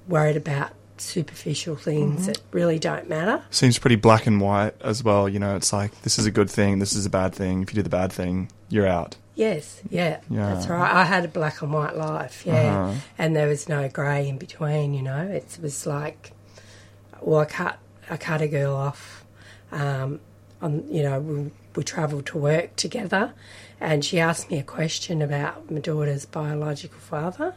[0.08, 2.26] worried about superficial things Mhm.
[2.26, 3.42] that really don't matter.
[3.50, 5.28] Seems pretty black and white as well.
[5.28, 7.62] You know, it's like this is a good thing, this is a bad thing.
[7.62, 9.16] If you do the bad thing, you're out.
[9.34, 10.54] Yes, yeah, Yeah.
[10.54, 10.92] that's right.
[10.92, 12.52] I had a black and white life, yeah,
[12.86, 12.94] Uh-huh.
[13.18, 14.94] and there was no grey in between.
[14.94, 16.32] You know, it was like,
[17.20, 17.78] well, I cut,
[18.08, 19.24] I cut a girl off.
[19.72, 20.20] Um,
[20.62, 23.32] on, you know, we, we travelled to work together,
[23.80, 27.54] and she asked me a question about my daughter's biological father,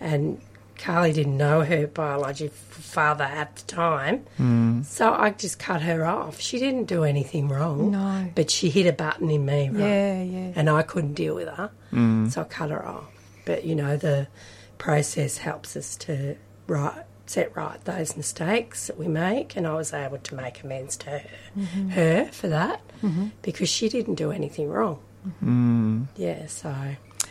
[0.00, 0.40] and
[0.78, 4.84] Carly didn't know her biological father at the time, Mm.
[4.84, 6.40] so I just cut her off.
[6.40, 8.28] She didn't do anything wrong, No.
[8.34, 9.78] but she hit a button in me, right?
[9.80, 10.52] Yeah, yeah.
[10.54, 12.30] and I couldn't deal with her, Mm.
[12.30, 13.10] so I cut her off.
[13.44, 14.26] But you know, the
[14.78, 19.92] process helps us to right set right those mistakes that we make, and I was
[19.92, 21.22] able to make amends to her,
[21.58, 21.90] Mhm.
[21.90, 23.32] her for that Mhm.
[23.42, 24.98] because she didn't do anything wrong.
[25.44, 26.06] Mm.
[26.16, 26.72] Yeah, so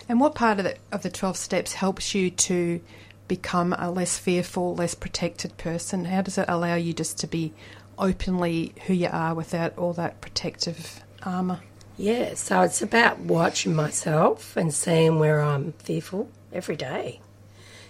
[0.09, 2.81] And what part of the of the twelve steps helps you to
[3.28, 6.05] become a less fearful, less protected person?
[6.05, 7.53] How does it allow you just to be
[7.97, 11.61] openly who you are without all that protective armor?
[11.97, 17.21] yeah, so it's about watching myself and seeing where I'm fearful every day,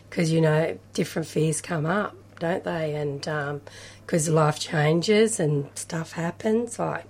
[0.10, 2.94] because you know different fears come up, don't they?
[2.96, 3.22] And
[4.06, 7.06] because life changes and stuff happens, like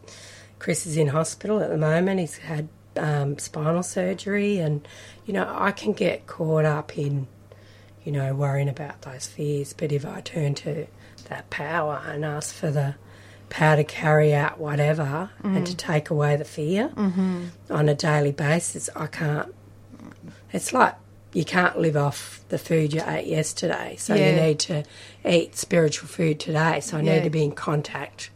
[0.59, 2.21] Chris is in hospital at the moment.
[2.21, 4.87] He's had um, spinal surgery, and
[5.25, 7.27] you know I can get caught up in
[8.05, 9.73] you know worrying about those fears.
[9.73, 10.87] But if I turn to
[11.27, 12.95] that power and ask for the
[13.49, 15.65] power to carry out whatever and Mm.
[15.65, 17.49] to take away the fear Mhm.
[17.69, 19.53] on a daily basis, I can't.
[20.53, 20.95] It's like
[21.33, 24.83] you can't live off the food you ate yesterday, so you need to
[25.25, 26.79] eat spiritual food today.
[26.79, 27.15] So I Yeah.
[27.15, 28.29] need to be in contact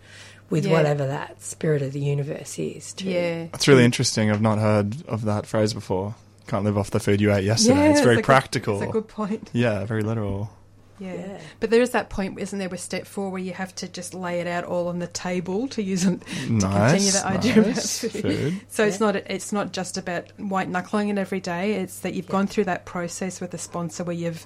[0.49, 0.73] with Yeah.
[0.73, 2.91] whatever that spirit of the universe is.
[2.93, 3.45] To, Yeah.
[3.53, 4.29] It's really interesting.
[4.31, 6.15] I've not heard of that phrase before.
[6.49, 7.75] Can't live off the food you ate yesterday.
[7.85, 8.81] Yeah, it's very it's a good- practical.
[8.81, 9.49] it's a good point.
[9.53, 10.51] Yeah, very literal.
[10.99, 11.39] Yeah.
[11.61, 14.13] But there is that point, isn't there, with step four where you have to just
[14.13, 17.55] lay it out all on the table to use it to continue Nice, that idea
[17.61, 18.03] nice.
[18.03, 18.21] about food.
[18.23, 18.61] Food.
[18.69, 21.75] So it's not it's not just about white knuckling it every day.
[21.75, 24.45] It's that you've gone through that process with a sponsor where you've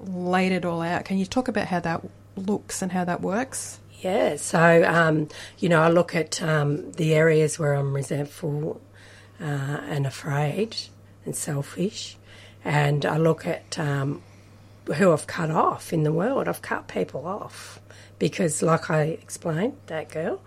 [0.00, 1.04] laid it all out.
[1.04, 2.00] Can you talk about how that
[2.34, 3.78] looks and how that works?
[4.00, 5.28] Yeah, so um,
[5.58, 8.80] you know, I look at um, the areas where I'm resentful
[9.40, 10.76] uh, and afraid
[11.24, 12.16] and selfish,
[12.64, 14.22] and I look at um,
[14.86, 16.48] who I've cut off in the world.
[16.48, 17.80] I've cut people off
[18.18, 20.40] because, like I explained, that girl,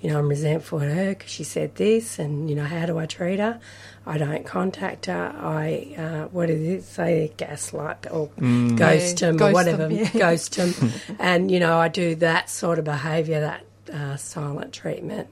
[0.00, 2.98] you know, I'm resentful at her because she said this, and you know, how do
[2.98, 3.60] I treat her?
[4.04, 5.32] I don't contact her.
[5.38, 6.82] I uh, what is it?
[6.84, 8.76] Say gaslight or Mm.
[8.76, 10.08] ghost Yeah, them or whatever, them, yeah.
[10.18, 10.74] ghost them,
[11.20, 13.64] and you know, I do that sort of behaviour, that
[13.94, 15.28] uh, silent treatment,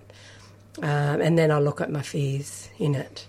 [0.82, 3.26] um, and then I look at my fears in it,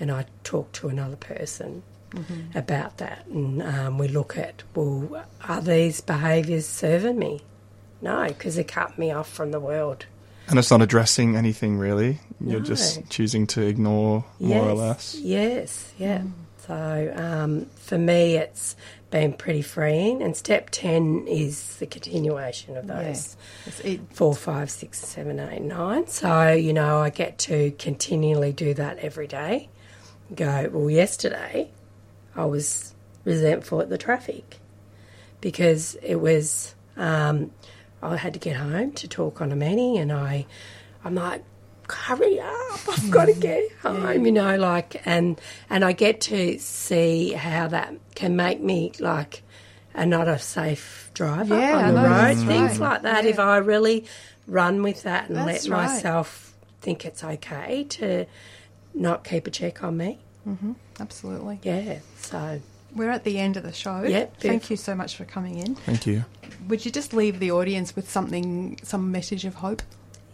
[0.00, 1.82] and I talk to another person
[2.12, 2.56] Mhm.
[2.56, 7.42] about that, and um, we look at well, are these behaviours serving me?
[8.02, 10.06] No, because they cut me off from the world.
[10.48, 12.18] And it's not addressing anything really.
[12.40, 12.64] You're No.
[12.66, 15.14] just choosing to ignore more or less.
[15.14, 16.22] Yes, yeah.
[16.66, 18.74] So um, for me, it's
[19.10, 20.22] been pretty freeing.
[20.22, 23.36] And step 10 is the continuation of those
[23.66, 26.08] It's it- four, five, six, seven, eight, nine.
[26.08, 29.68] So, you know, I get to continually do that every day.
[30.34, 31.70] Go, well, yesterday
[32.36, 34.58] I was resentful at the traffic
[35.40, 37.50] because it was, um,
[38.02, 40.46] I had to get home to talk on a meeting and I,
[41.04, 41.42] I'm like,
[41.88, 46.58] hurry up, I've got to get home, you know, like, and, and I get to
[46.58, 49.42] see how that can make me like
[49.94, 52.92] a not a safe driver Yeah, on the road, things right.
[52.92, 53.24] like that.
[53.24, 53.30] Yeah.
[53.30, 54.04] If I really
[54.46, 55.86] run with that and That's let right.
[55.88, 58.26] myself think it's okay to
[58.94, 60.18] not keep a check on me.
[60.44, 61.60] hmm Absolutely.
[61.62, 62.60] Yeah, so
[62.94, 64.02] We're at the end of the show.
[64.02, 65.74] Yeah, Thank you so much for coming in.
[65.76, 66.24] Thank you.
[66.68, 69.82] Would you just leave the audience with something, some message of hope?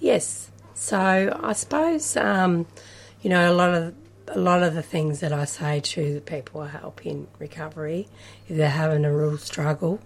[0.00, 0.50] Yes.
[0.74, 2.66] So I suppose um,
[3.22, 3.94] you know a lot of
[4.28, 8.08] a lot of the things that I say to the people I help in recovery,
[8.48, 10.00] if they're having a real struggle,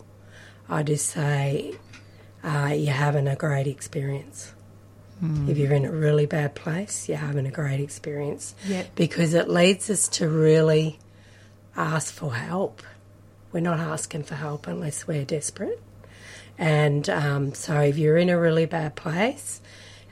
[0.69, 1.75] I just say
[2.45, 4.53] uh, you're having a great experience.
[5.21, 5.49] Hmm.
[5.49, 8.55] If you're in a really bad place, you're having a great experience.
[8.67, 8.85] Yeah.
[8.95, 10.99] Because it leads us to really
[11.77, 12.83] ask for help.
[13.53, 15.81] We're not asking for help unless we're desperate.
[16.57, 19.61] And um, so if you're in a really bad place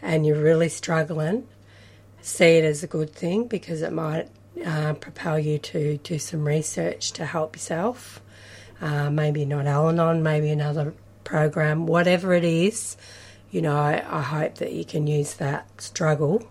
[0.02, 1.46] and you're really struggling,
[2.20, 4.28] see it as a good thing because it might
[4.64, 8.20] uh, propel you to do some research to help yourself.
[8.80, 10.94] Uh, maybe not Al Anon, maybe another
[11.24, 12.96] program, whatever it is.
[13.50, 16.48] You know, I, I hope that you can use that struggle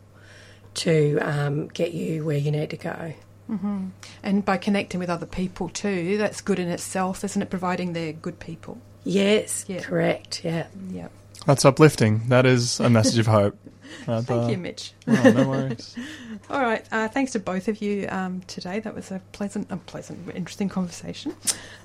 [0.76, 3.14] to um, get you where you need to go.
[3.48, 3.88] hmm
[4.24, 7.50] And by connecting with other people too, that's good in itself, isn't it?
[7.50, 8.80] Providing they're good people.
[9.04, 10.44] Yes, correct.
[10.44, 10.68] Yeah.
[10.92, 11.12] Yep.
[11.46, 12.28] That's uplifting.
[12.28, 13.58] That is a message of hope.
[14.06, 14.52] Right Thank there.
[14.52, 14.92] you, Mitch.
[15.08, 15.96] Oh, no worries.
[16.50, 16.86] All right.
[16.92, 18.80] Uh, thanks to both of you um, today.
[18.82, 21.34] That was a pleasant, a pleasant, interesting conversation.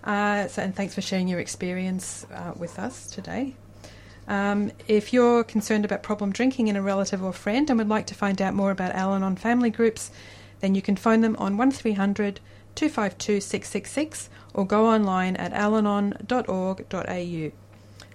[0.02, 3.54] Uh, so, and thanks for sharing your experience uh, with us today.
[4.32, 8.06] Um, if you're concerned about problem drinking in a relative or friend and would like
[8.06, 10.10] to find out more about Al Anon family groups,
[10.60, 12.40] then you can phone them on 1300
[12.74, 17.52] 252 666 or go online at alanon.org.au.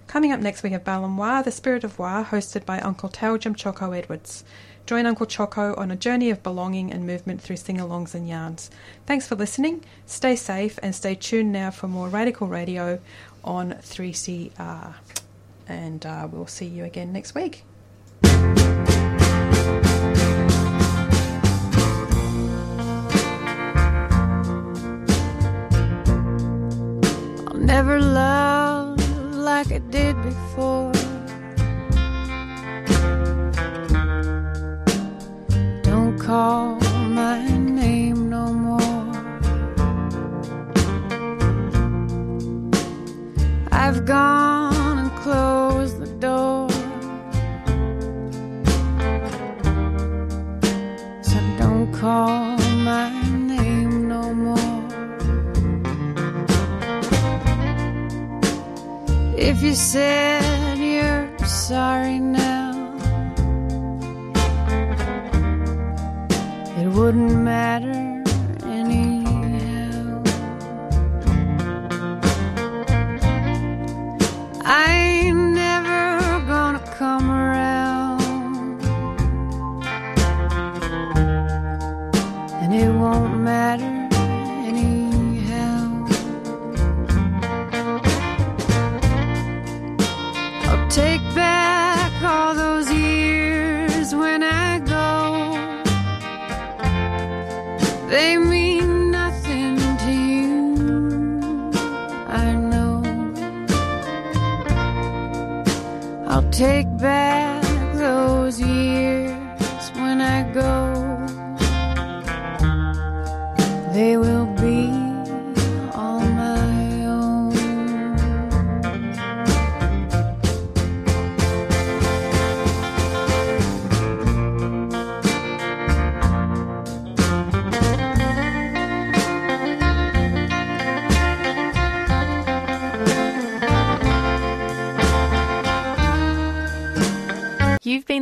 [0.07, 3.91] Coming up next, we have Balanoir, the Spirit of Wa, hosted by Uncle Taljum Choco
[3.91, 4.43] Edwards.
[4.87, 8.71] Join Uncle Choco on a journey of belonging and movement through sing alongs and yarns.
[9.05, 9.83] Thanks for listening.
[10.07, 12.99] Stay safe and stay tuned now for more Radical Radio
[13.43, 14.95] on 3CR.
[15.69, 17.63] And uh, we'll see you again next week.
[27.47, 28.99] I'll never love
[29.33, 30.91] like I did before.
[35.83, 36.75] Don't call
[37.09, 37.56] my